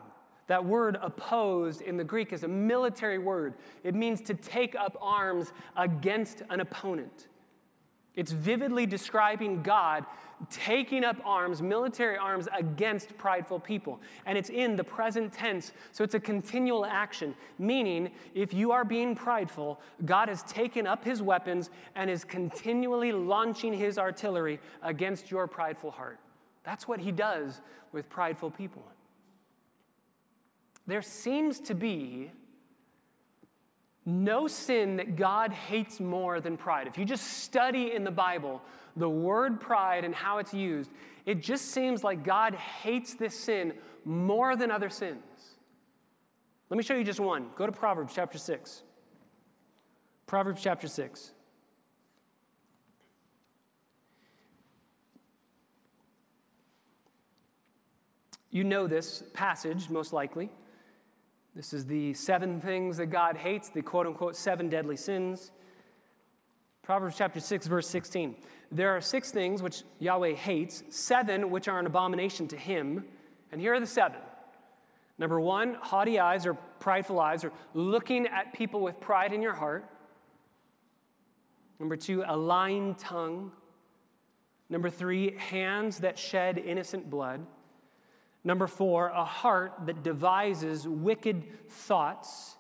[0.47, 3.55] That word opposed in the Greek is a military word.
[3.83, 7.29] It means to take up arms against an opponent.
[8.15, 10.07] It's vividly describing God
[10.51, 14.01] taking up arms, military arms, against prideful people.
[14.27, 18.85] And it's in the present tense, so it's a continual action, meaning if you are
[18.85, 25.31] being prideful, God has taken up his weapons and is continually launching his artillery against
[25.31, 26.19] your prideful heart.
[26.67, 28.83] That's what he does with prideful people.
[30.87, 32.33] There seems to be
[34.05, 36.89] no sin that God hates more than pride.
[36.89, 38.61] If you just study in the Bible
[38.97, 40.91] the word pride and how it's used,
[41.25, 43.75] it just seems like God hates this sin
[44.05, 45.23] more than other sins.
[46.69, 47.47] Let me show you just one.
[47.57, 48.83] Go to Proverbs chapter 6.
[50.27, 51.33] Proverbs chapter 6.
[58.57, 60.49] You know this passage, most likely.
[61.55, 65.53] This is the seven things that God hates, the quote unquote seven deadly sins.
[66.83, 68.35] Proverbs chapter 6, verse 16.
[68.73, 73.05] There are six things which Yahweh hates, seven which are an abomination to him.
[73.53, 74.21] And here are the seven.
[75.19, 79.53] Number one, haughty eyes or prideful eyes, or looking at people with pride in your
[79.53, 79.85] heart.
[81.79, 83.53] Number two, a lying tongue.
[84.71, 87.47] Number three, hands that shed innocent blood.
[88.47, 92.55] Number four, a heart that devises wicked thoughts.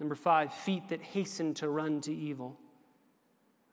[0.00, 2.58] Number five, feet that hasten to run to evil.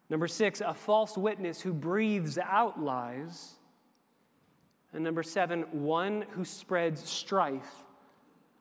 [0.07, 3.55] Number six, a false witness who breathes out lies.
[4.93, 7.83] And number seven, one who spreads strife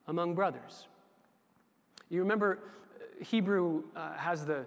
[0.06, 0.88] among brothers.
[2.08, 2.60] You remember
[2.98, 4.64] uh, Hebrew uh, has the, the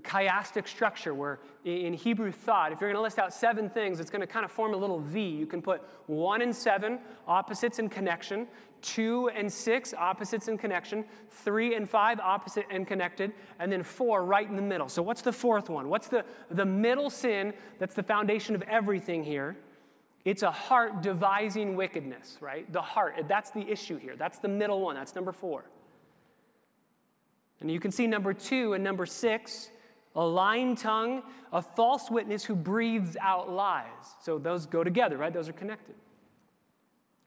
[0.00, 4.10] chiastic structure where in Hebrew thought, if you're going to list out seven things, it's
[4.10, 5.26] going to kind of form a little V.
[5.26, 8.46] You can put one and seven, opposites in connection,
[8.82, 14.24] two and six, opposites in connection, three and five, opposite and connected, and then four
[14.24, 14.88] right in the middle.
[14.88, 15.88] So, what's the fourth one?
[15.88, 19.56] What's the, the middle sin that's the foundation of everything here?
[20.26, 22.70] It's a heart devising wickedness, right?
[22.70, 24.16] The heart, that's the issue here.
[24.16, 24.94] That's the middle one.
[24.94, 25.64] That's number four.
[27.60, 29.70] And you can see number two and number six
[30.16, 34.16] a lying tongue, a false witness who breathes out lies.
[34.22, 35.32] So those go together, right?
[35.32, 35.94] Those are connected.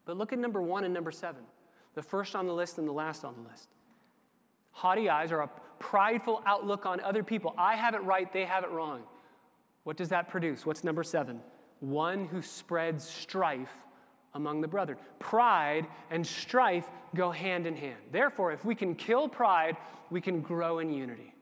[0.05, 1.43] But look at number one and number seven
[1.95, 3.69] the first on the list and the last on the list.
[4.71, 7.53] Haughty eyes are a prideful outlook on other people.
[7.57, 9.03] I have it right, they have it wrong.
[9.83, 10.65] What does that produce?
[10.65, 11.39] What's number seven?
[11.81, 13.77] One who spreads strife
[14.35, 14.97] among the brethren.
[15.19, 17.99] Pride and strife go hand in hand.
[18.11, 19.77] Therefore, if we can kill pride,
[20.09, 21.33] we can grow in unity.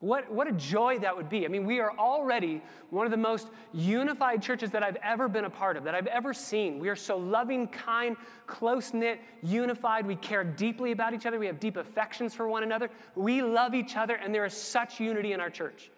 [0.00, 1.46] What, what a joy that would be.
[1.46, 5.46] I mean, we are already one of the most unified churches that I've ever been
[5.46, 6.78] a part of, that I've ever seen.
[6.78, 8.16] We are so loving, kind,
[8.46, 10.06] close knit, unified.
[10.06, 11.38] We care deeply about each other.
[11.38, 12.90] We have deep affections for one another.
[13.14, 15.90] We love each other, and there is such unity in our church.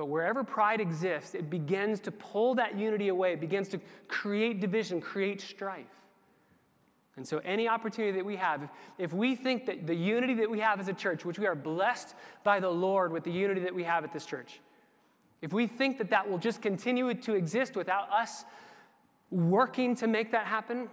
[0.00, 4.58] But wherever pride exists, it begins to pull that unity away, it begins to create
[4.58, 5.84] division, create strife.
[7.16, 10.58] And so, any opportunity that we have, if, we think that the unity that we
[10.60, 13.74] have as a church, which we are blessed by the Lord with the unity that
[13.74, 14.60] we have at this church,
[15.42, 18.46] if we think that that will just continue to exist without us
[19.30, 20.88] working to make that happen,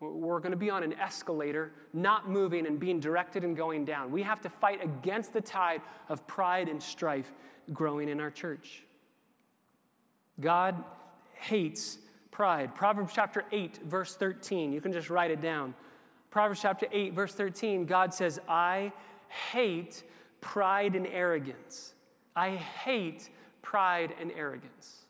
[0.00, 4.10] we're going to be on an escalator, not moving and being directed and going down.
[4.10, 7.30] We have to fight against the tide of pride and strife
[7.72, 8.82] growing in our church.
[10.40, 10.82] God
[11.34, 11.98] hates
[12.30, 12.74] pride.
[12.74, 14.72] Proverbs chapter 8, verse 13.
[14.72, 15.74] You can just write it down.
[16.30, 18.92] Proverbs chapter 8, verse 13, God says, I
[19.50, 20.04] hate
[20.40, 21.94] pride and arrogance.
[22.36, 23.30] I hate
[23.62, 25.06] pride and arrogance.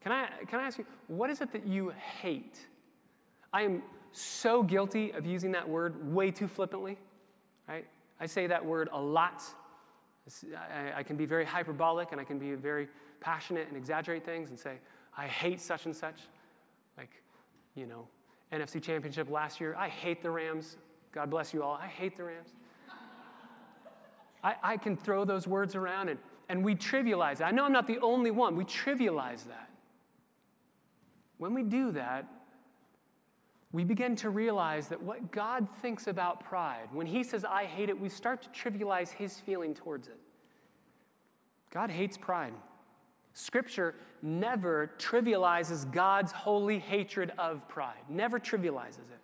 [0.00, 2.58] Can I, can I ask you, what is it that you hate?
[3.52, 6.96] I am so guilty of using that word way too flippantly,
[7.68, 7.86] right?
[8.18, 9.42] I say that word a lot
[10.54, 12.88] I, I can be very hyperbolic and I can be very
[13.20, 14.78] passionate and exaggerate things and say,
[15.16, 16.20] I hate such and such.
[16.96, 17.10] Like,
[17.74, 18.06] you know,
[18.52, 20.76] NFC Championship last year, I hate the Rams.
[21.12, 21.74] God bless you all.
[21.74, 22.50] I hate the Rams.
[24.44, 26.18] I, I can throw those words around and,
[26.48, 27.42] and we trivialize it.
[27.42, 28.56] I know I'm not the only one.
[28.56, 29.70] We trivialize that.
[31.38, 32.26] When we do that,
[33.72, 37.88] we begin to realize that what God thinks about pride, when He says, I hate
[37.88, 40.18] it, we start to trivialize His feeling towards it.
[41.70, 42.52] God hates pride.
[43.32, 49.20] Scripture never trivializes God's holy hatred of pride, never trivializes it.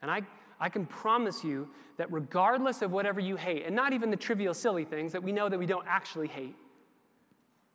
[0.00, 0.22] And I,
[0.60, 4.54] I can promise you that regardless of whatever you hate, and not even the trivial,
[4.54, 6.54] silly things that we know that we don't actually hate,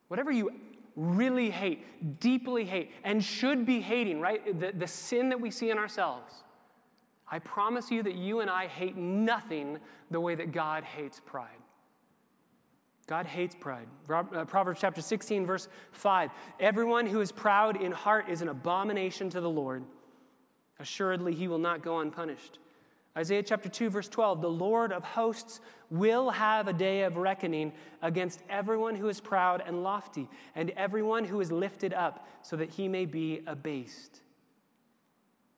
[0.07, 0.51] whatever you
[0.95, 4.59] really hate, deeply hate, and should be hating, right?
[4.59, 6.43] The, the sin that we see in ourselves.
[7.29, 9.79] I promise you that you and I hate nothing
[10.11, 11.49] the way that God hates pride.
[13.07, 13.87] God hates pride.
[14.09, 16.31] Uh, Proverbs chapter 16, verse 5.
[16.59, 19.83] Everyone who is proud in heart is an abomination to the Lord.
[20.79, 22.59] Assuredly, he will not go unpunished.
[23.15, 25.59] Isaiah chapter 2, verse 12 The Lord of hosts
[25.89, 31.23] will have a day of reckoning against everyone who is proud and lofty, and everyone
[31.25, 34.21] who is lifted up, so that he may be abased.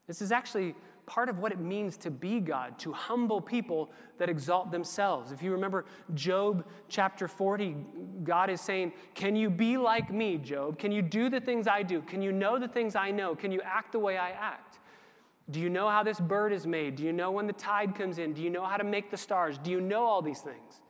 [0.08, 0.76] This is actually
[1.06, 5.32] part of what it means to be God, to humble people that exalt themselves.
[5.32, 7.76] If you remember Job chapter 40,
[8.24, 10.78] God is saying, Can you be like me, Job?
[10.78, 12.02] Can you do the things I do?
[12.02, 13.36] Can you know the things I know?
[13.36, 14.80] Can you act the way I act?
[15.52, 16.96] Do you know how this bird is made?
[16.96, 18.34] Do you know when the tide comes in?
[18.34, 19.58] Do you know how to make the stars?
[19.60, 20.82] Do you know all these things?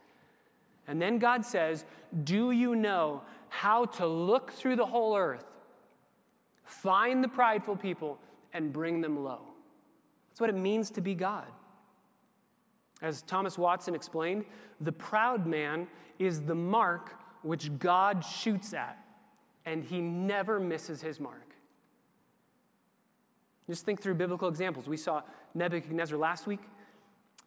[0.88, 1.84] And then God says,
[2.24, 5.46] Do you know how to look through the whole earth,
[6.64, 8.20] find the prideful people,
[8.54, 9.42] and bring them low?
[10.30, 11.48] That's what it means to be God.
[13.02, 14.46] As Thomas Watson explained,
[14.80, 15.88] the proud man
[16.18, 18.98] is the mark which God shoots at,
[19.66, 21.45] and he never misses his mark.
[23.68, 24.88] Just think through biblical examples.
[24.88, 25.22] We saw
[25.54, 26.62] Nebuchadnezzar last week.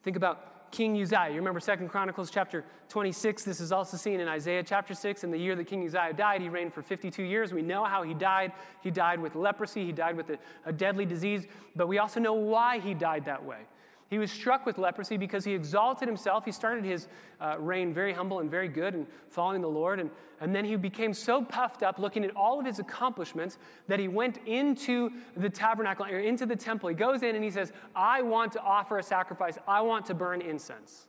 [0.02, 1.28] Think about King Uzziah.
[1.28, 3.44] You remember Second Chronicles chapter 26.
[3.44, 5.24] This is also seen in Isaiah chapter 6.
[5.24, 7.52] In the year that King Uzziah died, he reigned for 52 years.
[7.52, 8.52] We know how he died.
[8.82, 12.34] He died with leprosy, he died with a, a deadly disease, but we also know
[12.34, 13.60] why he died that way.
[14.08, 16.44] He was struck with leprosy because he exalted himself.
[16.46, 17.08] He started his
[17.40, 20.00] uh, reign very humble and very good and following the Lord.
[20.00, 24.00] And, and then he became so puffed up looking at all of his accomplishments that
[24.00, 26.88] he went into the tabernacle or into the temple.
[26.88, 29.58] He goes in and he says, I want to offer a sacrifice.
[29.68, 31.06] I want to burn incense.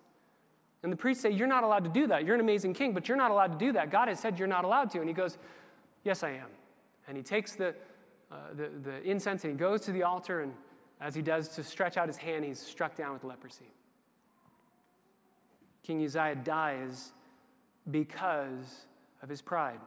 [0.84, 2.26] And the priests say, You're not allowed to do that.
[2.26, 3.92] You're an amazing king, but you're not allowed to do that.
[3.92, 5.00] God has said you're not allowed to.
[5.00, 5.38] And he goes,
[6.04, 6.48] Yes, I am.
[7.08, 7.76] And he takes the,
[8.32, 10.54] uh, the, the incense and he goes to the altar and
[11.02, 13.72] as he does to stretch out his hand, he's struck down with leprosy.
[15.84, 17.14] King Uzziah dies
[17.90, 18.86] because
[19.22, 19.80] of his pride.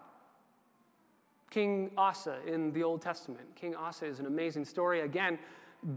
[1.50, 3.44] King Asa in the Old Testament.
[3.54, 5.00] King Asa is an amazing story.
[5.00, 5.38] Again,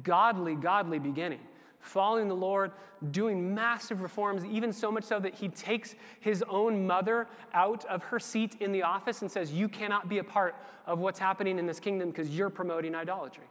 [0.03, 1.39] godly, godly beginning.
[1.79, 2.71] Following the Lord,
[3.11, 8.03] doing massive reforms, even so much so that he takes his own mother out of
[8.03, 10.55] her seat in the office and says, You cannot be a part
[10.85, 13.45] of what's happening in this kingdom because you're promoting idolatry.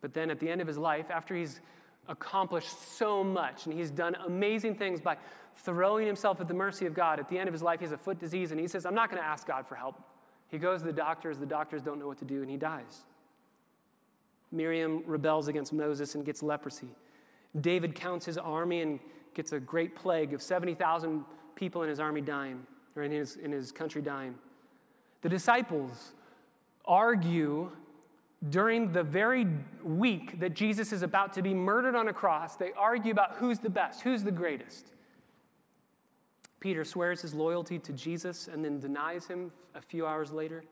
[0.00, 1.60] But then at the end of his life, after he's
[2.08, 5.16] accomplished so much and he's done amazing things by
[5.56, 7.92] throwing himself at the mercy of God, at the end of his life, he has
[7.92, 10.00] a foot disease and he says, I'm not going to ask God for help.
[10.48, 13.04] He goes to the doctors, the doctors don't know what to do, and he dies.
[14.50, 16.88] Miriam rebels against Moses and gets leprosy.
[17.60, 18.98] David counts his army and
[19.34, 21.24] gets a great plague of 70,000
[21.54, 24.34] people in his army dying, or in his, in his country dying.
[25.20, 26.12] The disciples
[26.84, 27.70] argue
[28.50, 29.46] during the very
[29.82, 33.58] week that Jesus is about to be murdered on a cross, they argue about who's
[33.58, 34.92] the best, who's the greatest.
[36.60, 40.64] Peter swears his loyalty to Jesus and then denies him a few hours later.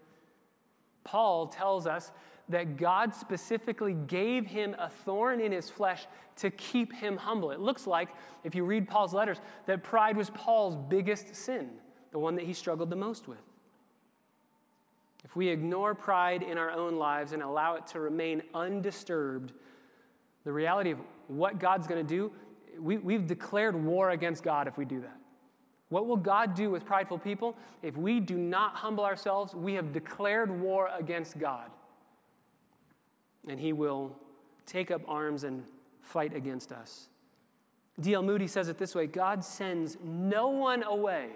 [1.05, 2.13] Paul tells us
[2.49, 6.07] that God specifically gave him a thorn in his flesh
[6.37, 7.51] to keep him humble.
[7.51, 8.09] It looks like,
[8.45, 11.71] if you read Paul's letters, that pride was Paul's biggest sin,
[12.13, 13.43] the one that he struggled the most with.
[15.27, 19.53] If we ignore pride in our own lives and allow it to remain undisturbed,
[20.45, 22.31] the reality of what God's going to do,
[22.79, 25.17] we, we've declared war against God if we do that.
[25.89, 27.57] What will God do with prideful people?
[27.83, 31.73] If we do not humble ourselves, we have declared war against God.
[33.49, 34.17] And He will
[34.65, 35.65] take up arms and
[36.03, 37.09] fight against us.
[37.99, 38.23] D.L.
[38.23, 41.31] Moody says it this way God sends no one away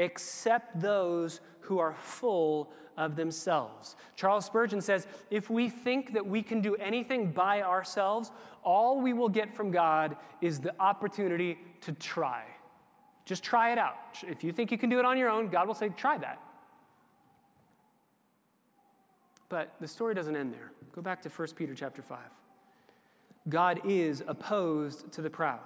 [0.00, 3.96] except those who are full of themselves.
[4.16, 8.32] Charles Spurgeon says if we think that we can do anything by ourselves,
[8.64, 12.44] all we will get from God is the opportunity to try.
[13.26, 13.96] Just try it out.
[14.26, 16.40] If you think you can do it on your own, God will say, try that.
[19.50, 20.72] But the story doesn't end there.
[20.92, 22.18] Go back to 1 Peter chapter 5.
[23.48, 25.60] God is opposed to the proud.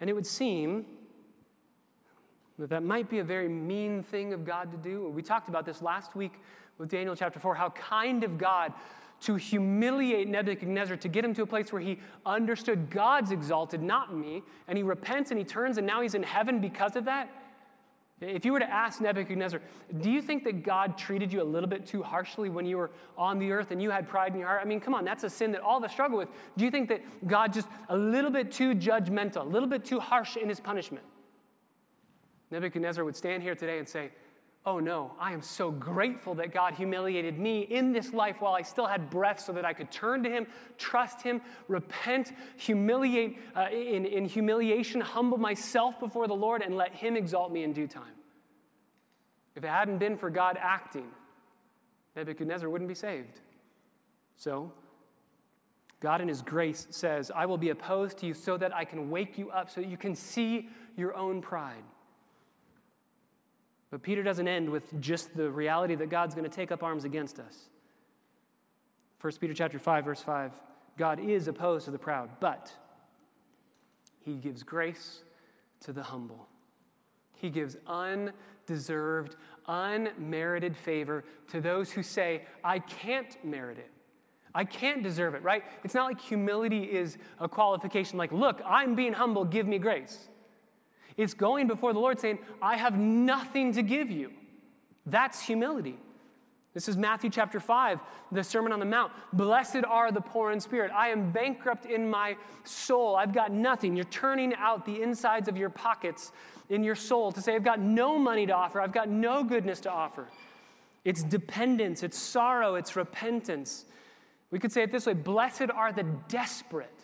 [0.00, 0.84] And it would seem
[2.58, 5.08] that that might be a very mean thing of God to do.
[5.08, 6.34] We talked about this last week
[6.78, 8.72] with Daniel chapter 4, how kind of God
[9.22, 14.14] to humiliate Nebuchadnezzar, to get him to a place where he understood God's exalted, not
[14.14, 17.30] me, and he repents and he turns, and now he's in heaven because of that.
[18.20, 19.60] If you were to ask Nebuchadnezzar,
[20.00, 22.90] do you think that God treated you a little bit too harshly when you were
[23.18, 24.60] on the earth and you had pride in your heart?
[24.62, 26.28] I mean, come on, that's a sin that all of us struggle with.
[26.56, 30.00] Do you think that God just a little bit too judgmental, a little bit too
[30.00, 31.04] harsh in his punishment?
[32.50, 34.10] Nebuchadnezzar would stand here today and say,
[34.66, 38.62] Oh no, I am so grateful that God humiliated me in this life while I
[38.62, 40.46] still had breath so that I could turn to Him,
[40.78, 46.94] trust Him, repent, humiliate uh, in, in humiliation, humble myself before the Lord, and let
[46.94, 48.14] Him exalt me in due time.
[49.54, 51.08] If it hadn't been for God acting,
[52.16, 53.40] Nebuchadnezzar wouldn't be saved.
[54.36, 54.72] So,
[56.00, 59.10] God in His grace says, I will be opposed to you so that I can
[59.10, 61.82] wake you up, so that you can see your own pride.
[63.94, 67.04] But Peter doesn't end with just the reality that God's going to take up arms
[67.04, 67.68] against us.
[69.20, 70.50] 1 Peter chapter 5 verse 5
[70.98, 72.72] God is opposed to the proud, but
[74.18, 75.22] he gives grace
[75.82, 76.48] to the humble.
[77.36, 79.36] He gives undeserved,
[79.68, 81.22] unmerited favor
[81.52, 83.92] to those who say, I can't merit it.
[84.56, 85.62] I can't deserve it, right?
[85.84, 90.30] It's not like humility is a qualification like, look, I'm being humble, give me grace.
[91.16, 94.32] It's going before the Lord saying, I have nothing to give you.
[95.06, 95.98] That's humility.
[96.72, 98.00] This is Matthew chapter 5,
[98.32, 99.12] the Sermon on the Mount.
[99.32, 100.90] Blessed are the poor in spirit.
[100.92, 103.14] I am bankrupt in my soul.
[103.14, 103.94] I've got nothing.
[103.94, 106.32] You're turning out the insides of your pockets
[106.70, 108.80] in your soul to say, I've got no money to offer.
[108.80, 110.26] I've got no goodness to offer.
[111.04, 113.84] It's dependence, it's sorrow, it's repentance.
[114.50, 117.03] We could say it this way Blessed are the desperate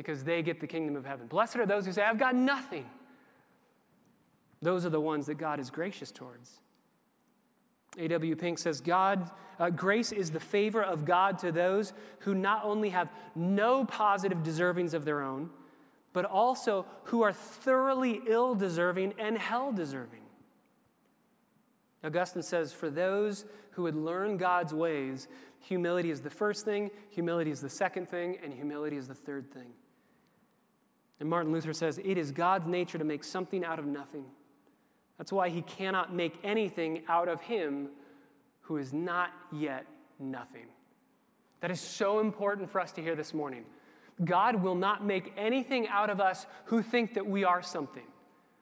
[0.00, 1.26] because they get the kingdom of heaven.
[1.26, 2.88] Blessed are those who say, I've got nothing.
[4.62, 6.58] Those are the ones that God is gracious towards.
[7.98, 8.34] A.W.
[8.34, 12.88] Pink says, God, uh, grace is the favor of God to those who not only
[12.88, 15.50] have no positive deservings of their own,
[16.14, 20.22] but also who are thoroughly ill deserving and hell deserving.
[22.02, 25.28] Augustine says, For those who would learn God's ways,
[25.58, 29.52] humility is the first thing, humility is the second thing, and humility is the third
[29.52, 29.72] thing.
[31.20, 34.24] And Martin Luther says, It is God's nature to make something out of nothing.
[35.18, 37.90] That's why he cannot make anything out of him
[38.62, 39.86] who is not yet
[40.18, 40.66] nothing.
[41.60, 43.64] That is so important for us to hear this morning.
[44.24, 48.04] God will not make anything out of us who think that we are something.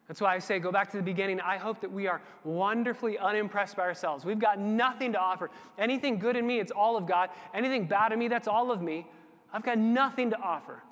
[0.09, 1.41] That's why I say, go back to the beginning.
[1.41, 4.25] I hope that we are wonderfully unimpressed by ourselves.
[4.25, 5.51] We've got nothing to offer.
[5.79, 7.29] Anything good in me, it's all of God.
[7.53, 9.07] Anything bad in me, that's all of me.
[9.53, 10.83] I've got nothing to offer.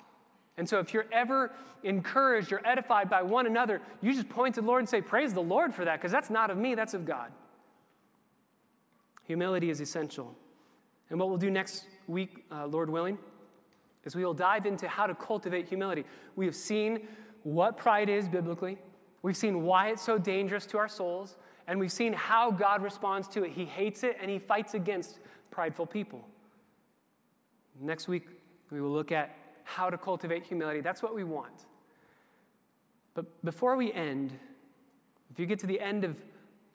[0.57, 1.51] And so if you're ever
[1.83, 5.33] encouraged or edified by one another, you just point to the Lord and say, Praise
[5.33, 7.31] the Lord for that, because that's not of me, that's of God.
[9.23, 10.35] Humility is essential.
[11.09, 13.17] And what we'll do next week, uh, Lord willing,
[14.03, 16.05] is we will dive into how to cultivate humility.
[16.35, 17.07] We have seen
[17.43, 18.77] what pride is biblically.
[19.21, 21.37] We've seen why it's so dangerous to our souls,
[21.67, 23.51] and we've seen how God responds to it.
[23.51, 25.19] He hates it and he fights against
[25.51, 26.25] prideful people.
[27.79, 28.27] Next week,
[28.71, 29.35] we will look at
[29.67, 30.79] how to cultivate humility.
[30.79, 31.65] That's what we want.
[33.13, 34.31] But before we end,
[35.29, 36.17] if you get to the end of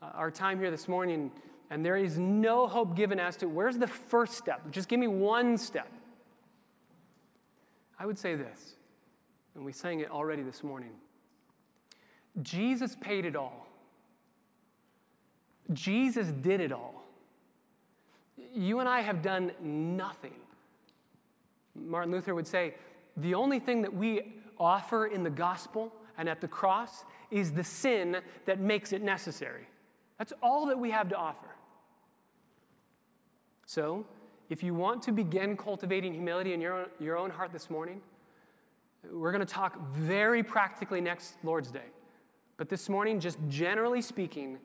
[0.03, 1.31] uh, our time here this morning
[1.71, 5.07] and there is no hope given as to where's the first step, just give me
[5.07, 5.91] one step.
[7.99, 8.75] I would say this,
[9.55, 10.91] and we sang it already this morning.
[12.43, 13.67] Jesus paid it all.
[15.73, 17.05] Jesus did it all.
[18.55, 20.35] You and I have done nothing.
[21.75, 22.75] Martin Luther would say
[23.17, 27.65] the only thing that we offer in the gospel and at the cross is the
[27.65, 29.67] sin that makes it necessary.
[30.19, 31.49] That's all that we have to offer.
[33.67, 34.05] So,
[34.51, 38.03] if you want to begin cultivating humility in your own, your own heart this morning,
[39.11, 41.89] we're going to talk very practically next Lord's Day.
[42.57, 44.59] But this morning, just generally speaking,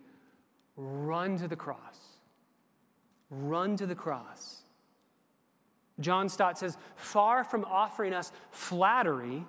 [0.76, 2.18] run to the cross.
[3.30, 4.64] Run to the cross.
[6.00, 9.44] John Stott says, far from offering us flattery,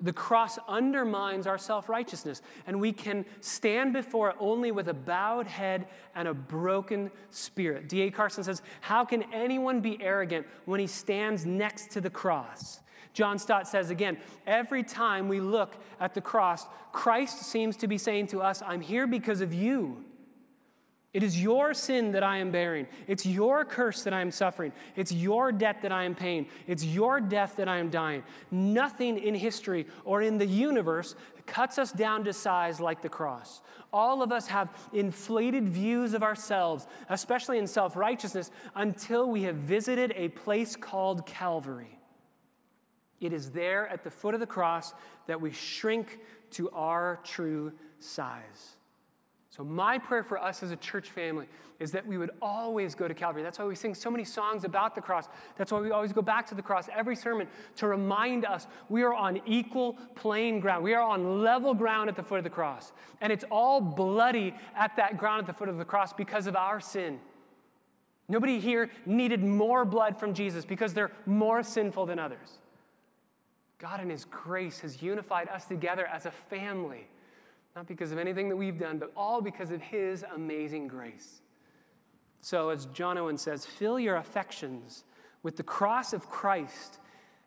[0.00, 4.94] the cross undermines our self righteousness, and we can stand before it only with a
[4.94, 7.88] bowed head and a broken spirit.
[7.88, 8.10] D.A.
[8.10, 12.80] Carson says, How can anyone be arrogant when he stands next to the cross?
[13.12, 17.98] John Stott says again, every time we look at the cross, Christ seems to be
[17.98, 20.04] saying to us, I'm here because of you.
[21.14, 22.86] It is your sin that I am bearing.
[23.06, 24.72] It's your curse that I am suffering.
[24.94, 26.46] It's your debt that I am paying.
[26.66, 28.22] It's your death that I am dying.
[28.50, 31.14] Nothing in history or in the universe
[31.46, 33.62] cuts us down to size like the cross.
[33.90, 39.56] All of us have inflated views of ourselves, especially in self righteousness, until we have
[39.56, 41.98] visited a place called Calvary.
[43.18, 44.92] It is there at the foot of the cross
[45.26, 48.77] that we shrink to our true size.
[49.58, 51.48] So, my prayer for us as a church family
[51.80, 53.42] is that we would always go to Calvary.
[53.42, 55.28] That's why we sing so many songs about the cross.
[55.56, 59.02] That's why we always go back to the cross every sermon to remind us we
[59.02, 60.84] are on equal playing ground.
[60.84, 62.92] We are on level ground at the foot of the cross.
[63.20, 66.54] And it's all bloody at that ground at the foot of the cross because of
[66.54, 67.18] our sin.
[68.28, 72.60] Nobody here needed more blood from Jesus because they're more sinful than others.
[73.80, 77.08] God, in His grace, has unified us together as a family
[77.78, 81.42] not because of anything that we've done, but all because of His amazing grace.
[82.40, 85.04] So, as John Owen says, fill your affections
[85.44, 86.98] with the cross of Christ,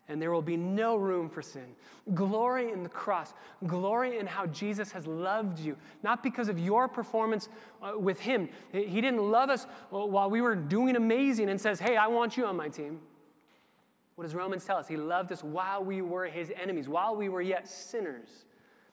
[0.08, 1.66] and there will be no room for sin.
[2.14, 3.34] Glory in the cross.
[3.66, 7.50] Glory in how Jesus has loved you, not because of your performance
[7.82, 8.48] uh, with Him.
[8.72, 12.46] He didn't love us while we were doing amazing and says, Hey, I want you
[12.46, 13.00] on my team.
[14.14, 14.88] What does Romans tell us?
[14.88, 18.46] He loved us while we were His enemies, while we were yet sinners.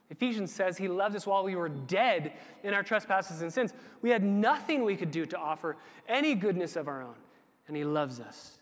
[0.09, 2.33] Ephesians says he loved us while we were dead
[2.63, 3.73] in our trespasses and sins.
[4.01, 7.15] We had nothing we could do to offer any goodness of our own,
[7.67, 8.57] and he loves us.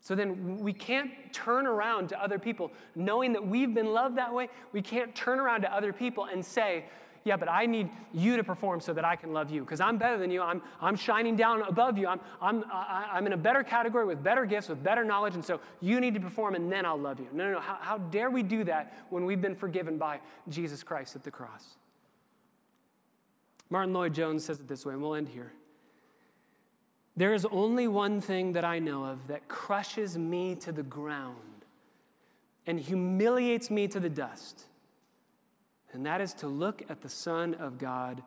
[0.00, 4.32] So then we can't turn around to other people knowing that we've been loved that
[4.32, 4.48] way.
[4.72, 6.86] We can't turn around to other people and say,
[7.24, 9.98] yeah, but I need you to perform so that I can love you because I'm
[9.98, 10.40] better than you.
[10.40, 12.08] I'm, I'm shining down above you.
[12.08, 15.44] I'm, I'm, I, I'm in a better category with better gifts, with better knowledge, and
[15.44, 17.28] so you need to perform and then I'll love you.
[17.32, 17.60] No, no, no.
[17.60, 21.30] How, how dare we do that when we've been forgiven by Jesus Christ at the
[21.30, 21.76] cross?
[23.68, 25.52] Martyn Lloyd-Jones says it this way, and we'll end here.
[27.16, 31.36] There is only one thing that I know of that crushes me to the ground
[32.66, 34.64] and humiliates me to the dust
[35.92, 38.22] and that is to look at the Son of God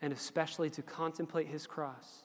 [0.00, 2.24] and especially to contemplate his cross.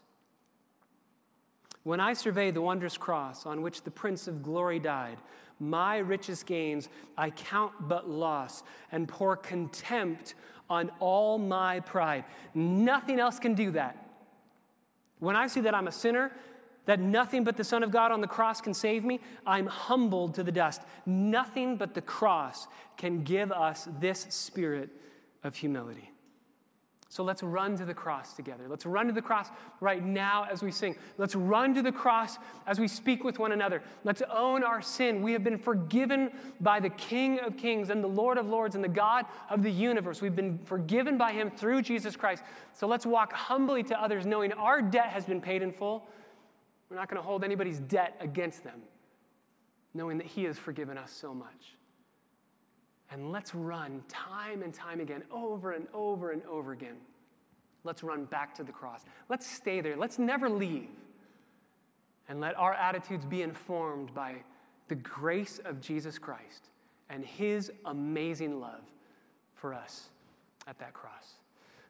[1.84, 5.20] When I survey the wondrous cross on which the Prince of Glory died,
[5.60, 10.36] my richest gains I count but loss and pour contempt
[10.70, 12.26] on all my pride.
[12.54, 14.06] Nothing else can do that.
[15.20, 16.32] When I see that I'm a sinner,
[16.88, 20.34] that nothing but the Son of God on the cross can save me, I'm humbled
[20.36, 20.82] to the dust.
[21.06, 22.68] Nothing but the cross
[22.98, 24.90] can give us this spirit
[25.44, 26.12] of humility.
[27.10, 28.66] So let's run to the cross together.
[28.68, 29.48] Let's run to the cross
[29.80, 30.96] right now as we sing.
[31.18, 33.82] Let's run to the cross as we speak with one another.
[34.04, 35.22] Let's own our sin.
[35.22, 38.84] We have been forgiven by the King of Kings and the Lord of Lords and
[38.84, 40.22] the God of the universe.
[40.22, 42.44] We've been forgiven by Him through Jesus Christ.
[42.74, 46.08] So let's walk humbly to others, knowing our debt has been paid in full.
[46.90, 48.82] We're not going to hold anybody's debt against them,
[49.94, 51.76] knowing that He has forgiven us so much.
[53.12, 56.98] And let's run time and time again, over and over and over again.
[57.84, 59.04] Let's run back to the cross.
[59.30, 59.96] Let's stay there.
[59.96, 60.90] Let's never leave.
[62.28, 64.36] And let our attitudes be informed by
[64.90, 66.70] the grace of Jesus Christ
[67.10, 68.82] and his amazing love
[69.56, 70.10] for us
[70.68, 71.36] at that cross.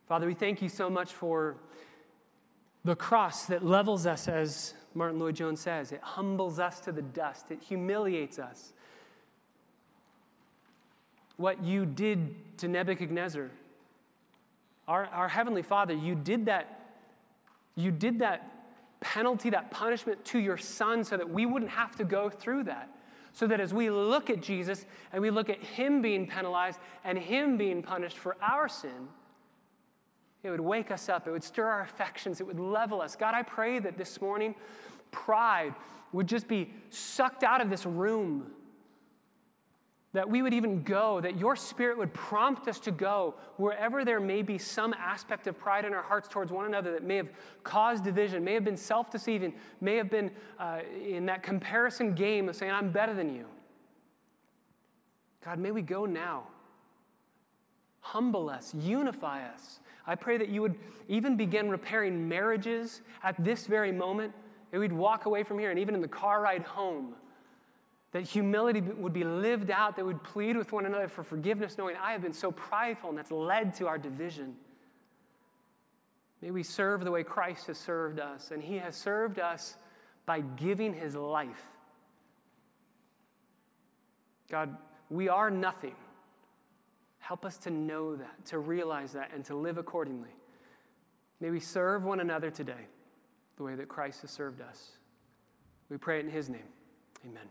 [0.07, 1.57] Father, we thank you so much for
[2.85, 5.91] the cross that levels us, as Martyn Lloyd-Jones says.
[5.91, 8.73] It humbles us to the dust, it humiliates us
[11.37, 13.49] what you did to Nebuchadnezzar.
[14.87, 16.89] Our, our Heavenly Father, you did that,
[17.75, 18.51] you did that
[18.99, 22.89] penalty, that punishment to your Son so that we wouldn't have to go through that.
[23.33, 27.17] So that as we look at Jesus and we look at Him being penalized and
[27.17, 29.07] Him being punished for our sin,
[30.43, 31.27] it would wake us up.
[31.27, 32.39] It would stir our affections.
[32.39, 33.15] It would level us.
[33.15, 34.55] God, I pray that this morning
[35.11, 35.73] pride
[36.11, 38.51] would just be sucked out of this room
[40.17, 44.19] that we would even go, that your spirit would prompt us to go wherever there
[44.19, 47.29] may be some aspect of pride in our hearts towards one another that may have
[47.63, 52.49] caused division, may have been self deceiving, may have been uh, in that comparison game
[52.49, 53.45] of saying, I'm better than you.
[55.45, 56.47] God, may we go now.
[57.99, 59.81] Humble us, unify us.
[60.07, 60.75] I pray that you would
[61.07, 64.33] even begin repairing marriages at this very moment,
[64.71, 67.13] that we'd walk away from here and even in the car ride home
[68.11, 71.95] that humility would be lived out, that we'd plead with one another for forgiveness, knowing
[71.97, 74.55] I have been so prideful, and that's led to our division.
[76.41, 79.75] May we serve the way Christ has served us, and He has served us
[80.25, 81.63] by giving His life.
[84.49, 84.75] God,
[85.09, 85.95] we are nothing.
[87.27, 90.29] Help us to know that, to realize that, and to live accordingly.
[91.41, 92.87] May we serve one another today
[93.57, 94.91] the way that Christ has served us.
[95.89, 96.69] We pray it in His name.
[97.25, 97.43] Amen.